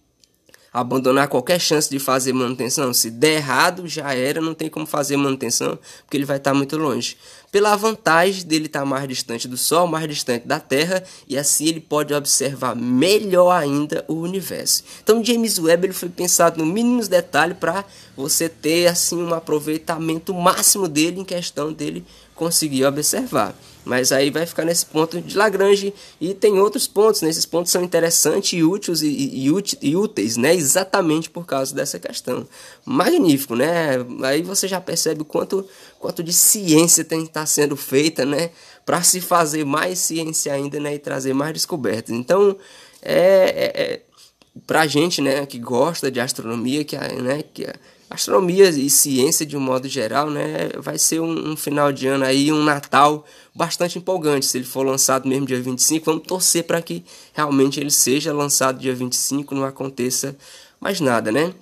abandonar 0.71 1.28
qualquer 1.28 1.60
chance 1.60 1.89
de 1.89 2.00
fazer 2.00 2.32
manutenção. 2.32 2.93
Se 2.93 3.12
der 3.12 3.36
errado, 3.36 3.86
já 3.86 4.13
era, 4.13 4.39
não 4.39 4.54
tem 4.54 4.69
como 4.69 4.86
fazer 4.86 5.17
manutenção, 5.17 5.78
porque 6.06 6.15
ele 6.15 6.26
vai 6.26 6.38
estar 6.38 6.54
muito 6.54 6.78
longe. 6.78 7.17
Pela 7.52 7.76
vantagem 7.76 8.46
dele 8.46 8.66
estar 8.66 8.84
mais 8.84 9.08
distante 9.08 9.48
do 9.48 9.58
Sol, 9.58 9.88
mais 9.88 10.08
distante 10.08 10.46
da 10.46 10.60
Terra, 10.60 11.04
e 11.28 11.38
assim 11.38 11.68
ele 11.68 11.80
pode 11.80 12.14
observar 12.14 12.76
melhor 12.76 13.52
ainda 13.52 14.04
o 14.08 14.16
universo. 14.16 14.84
Então 15.02 15.24
James 15.24 15.58
Webb 15.58 15.88
ele 15.88 15.94
foi 15.94 16.10
pensado 16.10 16.58
no 16.58 16.66
mínimo 16.66 17.06
detalhe 17.08 17.54
para 17.54 17.86
você 18.16 18.50
ter 18.50 18.88
assim 18.88 19.24
um 19.24 19.34
aproveitamento 19.34 20.34
máximo 20.34 20.88
dele 20.88 21.22
em 21.22 21.26
questão 21.26 21.72
dele 21.72 22.06
conseguir 22.36 22.86
observar. 22.86 23.56
Mas 23.88 24.12
aí 24.12 24.30
vai 24.30 24.46
ficar 24.46 24.66
nesse 24.66 24.86
ponto 24.86 25.22
de 25.22 25.38
Lagrange 25.38 25.94
e 26.20 26.34
tem 26.34 26.60
outros 26.60 26.88
pontos, 26.88 27.22
né? 27.22 27.30
Esses 27.30 27.46
pontos 27.46 27.72
são 27.72 27.82
interessantes 27.82 28.52
e 28.52 28.62
úteis 28.62 29.02
e, 29.02 29.08
e, 29.08 29.50
e, 29.82 29.96
úteis, 29.96 30.36
né? 30.36 30.54
Exatamente 30.54 31.30
por 31.30 31.46
causa 31.46 31.74
dessa 31.74 31.98
questão. 31.98 32.46
Magnífico, 32.86 33.56
né? 33.56 33.92
Aí 34.24 34.42
você 34.42 34.68
já 34.68 34.82
percebe 34.82 35.22
o 35.22 35.26
quanto, 35.26 35.66
quanto 36.00 36.24
de 36.24 36.34
ciência 36.34 37.04
tem 37.04 37.22
que 37.22 37.28
estar 37.28 37.46
sendo 37.46 37.76
feita, 37.76 38.26
né? 38.26 38.52
Para 38.86 39.04
se 39.04 39.20
fazer 39.22 39.66
mais 39.66 40.00
ciência 40.00 40.54
ainda, 40.54 40.80
né? 40.80 40.96
E 40.96 41.00
trazer 41.00 41.34
mais 41.34 41.54
descobertas. 41.54 42.16
Então, 42.16 42.58
é, 43.02 43.72
é, 43.76 44.74
é 44.76 44.88
gente, 44.88 45.22
né? 45.22 45.46
Que 45.46 45.60
gosta 45.60 46.10
de 46.10 46.20
astronomia, 46.20 46.84
que, 46.84 46.98
né? 46.98 47.44
Que 47.54 47.68
astronomia 48.10 48.70
e 48.70 48.90
ciência 48.90 49.46
de 49.46 49.58
um 49.58 49.60
modo 49.60 49.88
geral, 49.88 50.30
né, 50.30 50.70
vai 50.78 50.98
ser 50.98 51.20
um, 51.20 51.52
um, 51.52 51.58
final 51.58 51.92
de 51.92 52.08
ano 52.08 52.24
aí, 52.24 52.52
um 52.52 52.64
Natal 52.64 53.26
bastante 53.54 53.98
empolgante. 53.98 54.46
Se 54.46 54.58
ele 54.58 54.66
for 54.66 54.86
lançado 54.86 55.28
mesmo 55.28 55.46
dia 55.46 55.62
25, 55.62 56.06
vamos 56.06 56.24
torcer 56.26 56.64
para 56.64 56.82
que 56.82 57.04
realmente 57.34 57.80
ele 57.80 57.92
seja 57.92 58.34
lançado 58.34 58.80
dia 58.80 58.96
25, 58.96 59.54
não 59.54 59.66
aconteça 59.66 60.36
mais 60.80 61.02
nada, 61.02 61.32
né? 61.32 61.54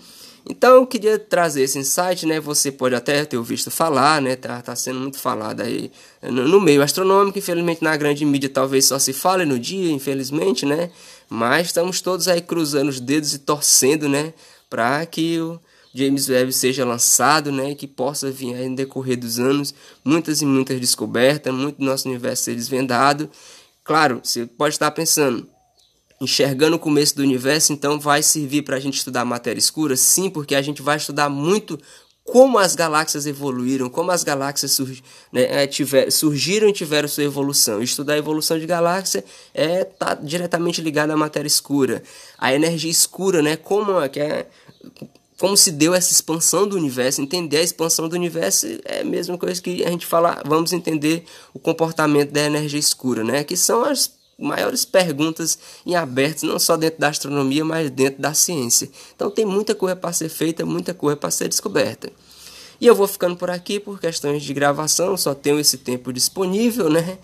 Então 0.48 0.76
eu 0.76 0.86
queria 0.86 1.18
trazer 1.18 1.64
esse 1.64 1.80
insight, 1.80 2.26
né? 2.26 2.40
Você 2.40 2.72
pode 2.72 2.94
até 2.94 3.26
ter 3.26 3.38
ouvido 3.38 3.72
falar, 3.72 4.22
né? 4.22 4.36
Tá, 4.36 4.62
tá 4.62 4.76
sendo 4.76 5.00
muito 5.00 5.18
falado 5.18 5.62
aí 5.62 5.92
no, 6.22 6.48
no 6.48 6.62
meio 6.62 6.84
astronômico, 6.84 7.40
infelizmente 7.40 7.84
na 7.84 7.98
grande 7.98 8.24
mídia 8.24 8.50
talvez 8.50 8.86
só 8.86 9.00
se 9.00 9.12
fale 9.12 9.44
no 9.44 9.58
dia, 9.58 9.92
infelizmente, 9.92 10.66
né? 10.66 10.92
Mas 11.28 11.68
estamos 11.68 12.00
todos 12.00 12.28
aí 12.28 12.42
cruzando 12.42 12.90
os 12.90 13.00
dedos 13.00 13.34
e 13.34 13.40
torcendo, 13.40 14.08
né? 14.08 14.34
Para 14.70 15.04
que 15.08 15.40
o 15.40 15.60
James 15.96 16.30
Webb 16.30 16.52
seja 16.52 16.84
lançado, 16.86 17.54
né, 17.54 17.72
e 17.72 17.76
que 17.76 17.88
possa 17.88 18.30
vir 18.30 18.54
aí 18.54 18.68
no 18.68 18.76
decorrer 18.76 19.18
dos 19.18 19.40
anos 19.40 19.74
muitas 20.04 20.42
e 20.42 20.46
muitas 20.46 20.78
descobertas, 20.78 21.54
muito 21.54 21.78
do 21.78 21.86
nosso 21.86 22.10
universo 22.10 22.44
ser 22.44 22.56
desvendado. 22.56 23.30
Claro, 23.82 24.20
você 24.22 24.46
pode 24.46 24.76
estar 24.76 24.92
pensando, 24.92 25.48
enxergando 26.20 26.76
o 26.76 26.80
começo 26.80 27.16
do 27.16 27.22
universo, 27.22 27.74
então 27.74 28.00
vai 28.00 28.24
servir 28.24 28.62
para 28.62 28.78
a 28.78 28.80
gente 28.80 28.98
estudar 28.98 29.26
matéria 29.26 29.60
escura? 29.60 29.96
Sim, 29.96 30.30
porque 30.30 30.56
a 30.56 30.62
gente 30.62 30.82
vai 30.82 30.98
estudar 30.98 31.30
muito 31.30 31.80
como 32.24 32.58
as 32.58 32.76
galáxias 32.76 33.28
evoluíram, 33.28 33.88
como 33.88 34.10
as 34.10 34.24
galáxias 34.24 34.72
surg, 34.72 35.04
né, 35.32 35.64
é, 35.64 35.68
tiver, 35.68 36.12
surgiram 36.12 36.68
e 36.68 36.74
tiveram 36.74 37.08
sua 37.08 37.24
evolução. 37.24 37.84
Estudar 37.84 38.14
a 38.14 38.18
evolução 38.18 38.58
de 38.58 38.66
galáxia 38.66 39.24
é 39.54 39.84
tá 39.84 40.16
diretamente 40.16 40.82
ligado 40.82 41.12
à 41.12 41.18
matéria 41.18 41.48
escura, 41.48 42.02
a 42.38 42.52
energia 42.54 42.90
escura, 42.90 43.44
né, 43.44 43.56
como 43.56 44.02
é 44.02 44.10
que 44.10 44.20
é 44.20 44.48
como 45.38 45.58
se 45.58 45.70
deu 45.72 45.94
essa 45.94 46.14
expansão 46.14 46.68
do 46.68 46.78
universo, 46.78 47.22
entender 47.22 47.58
a 47.58 47.62
expansão 47.62 48.08
do 48.08 48.16
universo 48.16 48.66
é 48.86 49.02
a 49.02 49.04
mesma 49.04 49.38
coisa 49.38 49.62
que 49.62 49.84
a 49.84 49.90
gente 49.90 50.06
fala, 50.06 50.42
vamos 50.46 50.72
entender 50.72 51.26
o 51.54 51.60
comportamento 51.60 52.32
da 52.32 52.42
energia 52.42 52.80
escura, 52.80 53.24
né? 53.24 53.44
Que 53.44 53.58
são 53.58 53.84
as 53.84 54.08
maiores 54.38 54.86
perguntas 54.86 55.58
em 55.86 55.96
aberto, 55.96 56.46
não 56.46 56.60
só 56.60 56.76
dentro 56.76 57.00
da 57.00 57.08
astronomia, 57.08 57.64
mas 57.64 57.90
dentro 57.90 58.22
da 58.22 58.34
ciência. 58.34 58.90
Então 59.16 59.32
tem 59.32 59.46
muita 59.46 59.74
coisa 59.74 59.96
para 59.96 60.12
ser 60.14 60.30
feita, 60.30 60.66
muita 60.66 60.94
coisa 60.94 61.16
para 61.16 61.32
ser 61.32 61.48
descoberta. 61.48 62.12
E 62.80 62.88
eu 62.88 62.96
vou 62.96 63.08
ficando 63.08 63.36
por 63.38 63.50
aqui 63.50 63.80
por 63.80 64.00
questões 64.00 64.44
de 64.44 64.54
gravação, 64.54 65.16
só 65.16 65.34
tenho 65.34 65.60
esse 65.60 65.78
tempo 65.78 66.12
disponível, 66.12 66.90
né? 66.90 67.18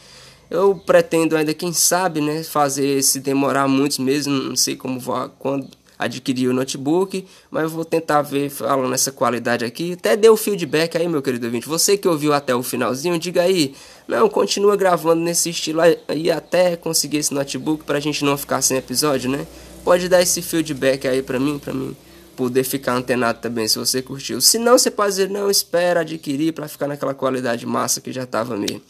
Eu 0.49 0.75
pretendo 0.75 1.35
ainda, 1.35 1.53
quem 1.53 1.71
sabe, 1.71 2.19
né, 2.19 2.43
fazer 2.43 3.01
se 3.03 3.21
demorar 3.21 3.69
muitos 3.69 3.99
meses, 3.99 4.27
não 4.27 4.55
sei 4.55 4.75
como 4.75 4.99
vou, 4.99 5.29
quando 5.39 5.69
adquirir 6.01 6.49
o 6.49 6.53
notebook, 6.53 7.25
mas 7.51 7.71
vou 7.71 7.85
tentar 7.85 8.23
ver 8.23 8.49
falando 8.49 8.89
nessa 8.89 9.11
qualidade 9.11 9.63
aqui. 9.63 9.93
Até 9.93 10.17
deu 10.17 10.35
feedback 10.35 10.97
aí, 10.97 11.07
meu 11.07 11.21
querido 11.21 11.45
ouvinte. 11.45 11.67
Você 11.67 11.95
que 11.95 12.07
ouviu 12.07 12.33
até 12.33 12.55
o 12.55 12.63
finalzinho, 12.63 13.19
diga 13.19 13.43
aí. 13.43 13.75
Não, 14.07 14.27
continua 14.27 14.75
gravando 14.75 15.21
nesse 15.21 15.51
estilo 15.51 15.79
aí 16.07 16.31
até 16.31 16.75
conseguir 16.75 17.17
esse 17.17 17.33
notebook 17.33 17.83
pra 17.83 17.99
gente 17.99 18.25
não 18.25 18.35
ficar 18.35 18.61
sem 18.63 18.77
episódio, 18.77 19.29
né? 19.29 19.45
Pode 19.83 20.09
dar 20.09 20.21
esse 20.21 20.41
feedback 20.41 21.07
aí 21.07 21.21
pra 21.21 21.39
mim, 21.39 21.59
pra 21.59 21.71
mim 21.71 21.95
poder 22.35 22.63
ficar 22.63 22.95
antenado 22.95 23.39
também 23.39 23.67
se 23.67 23.77
você 23.77 24.01
curtiu. 24.01 24.41
Se 24.41 24.57
não, 24.57 24.77
você 24.77 24.89
pode 24.89 25.11
dizer, 25.11 25.29
não, 25.29 25.51
espera 25.51 25.99
adquirir 25.99 26.51
para 26.51 26.67
ficar 26.67 26.87
naquela 26.87 27.13
qualidade 27.13 27.65
massa 27.67 28.01
que 28.01 28.11
já 28.11 28.25
tava 28.25 28.57
mesmo. 28.57 28.81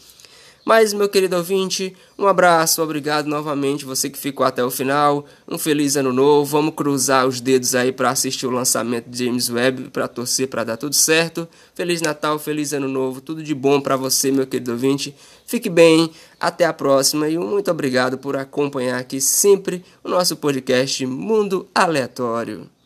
Mas, 0.64 0.92
meu 0.92 1.08
querido 1.08 1.36
ouvinte, 1.36 1.94
um 2.16 2.26
abraço, 2.26 2.80
obrigado 2.80 3.26
novamente, 3.26 3.84
você 3.84 4.08
que 4.08 4.18
ficou 4.18 4.46
até 4.46 4.64
o 4.64 4.70
final. 4.70 5.26
Um 5.48 5.58
feliz 5.58 5.96
ano 5.96 6.12
novo. 6.12 6.44
Vamos 6.52 6.74
cruzar 6.74 7.26
os 7.26 7.40
dedos 7.40 7.74
aí 7.74 7.90
para 7.90 8.10
assistir 8.10 8.46
o 8.46 8.50
lançamento 8.50 9.08
de 9.08 9.24
James 9.24 9.50
Webb, 9.50 9.90
para 9.90 10.06
torcer 10.06 10.46
para 10.46 10.62
dar 10.62 10.76
tudo 10.76 10.94
certo. 10.94 11.48
Feliz 11.74 12.00
Natal, 12.00 12.38
feliz 12.38 12.72
ano 12.72 12.88
novo, 12.88 13.20
tudo 13.20 13.42
de 13.42 13.54
bom 13.54 13.80
para 13.80 13.96
você, 13.96 14.30
meu 14.30 14.46
querido 14.46 14.72
ouvinte. 14.72 15.14
Fique 15.44 15.68
bem, 15.68 16.10
até 16.38 16.64
a 16.64 16.72
próxima 16.72 17.28
e 17.28 17.36
muito 17.36 17.70
obrigado 17.70 18.16
por 18.16 18.36
acompanhar 18.36 18.98
aqui 18.98 19.20
sempre 19.20 19.84
o 20.04 20.08
nosso 20.08 20.36
podcast 20.36 21.04
Mundo 21.06 21.68
Aleatório. 21.74 22.81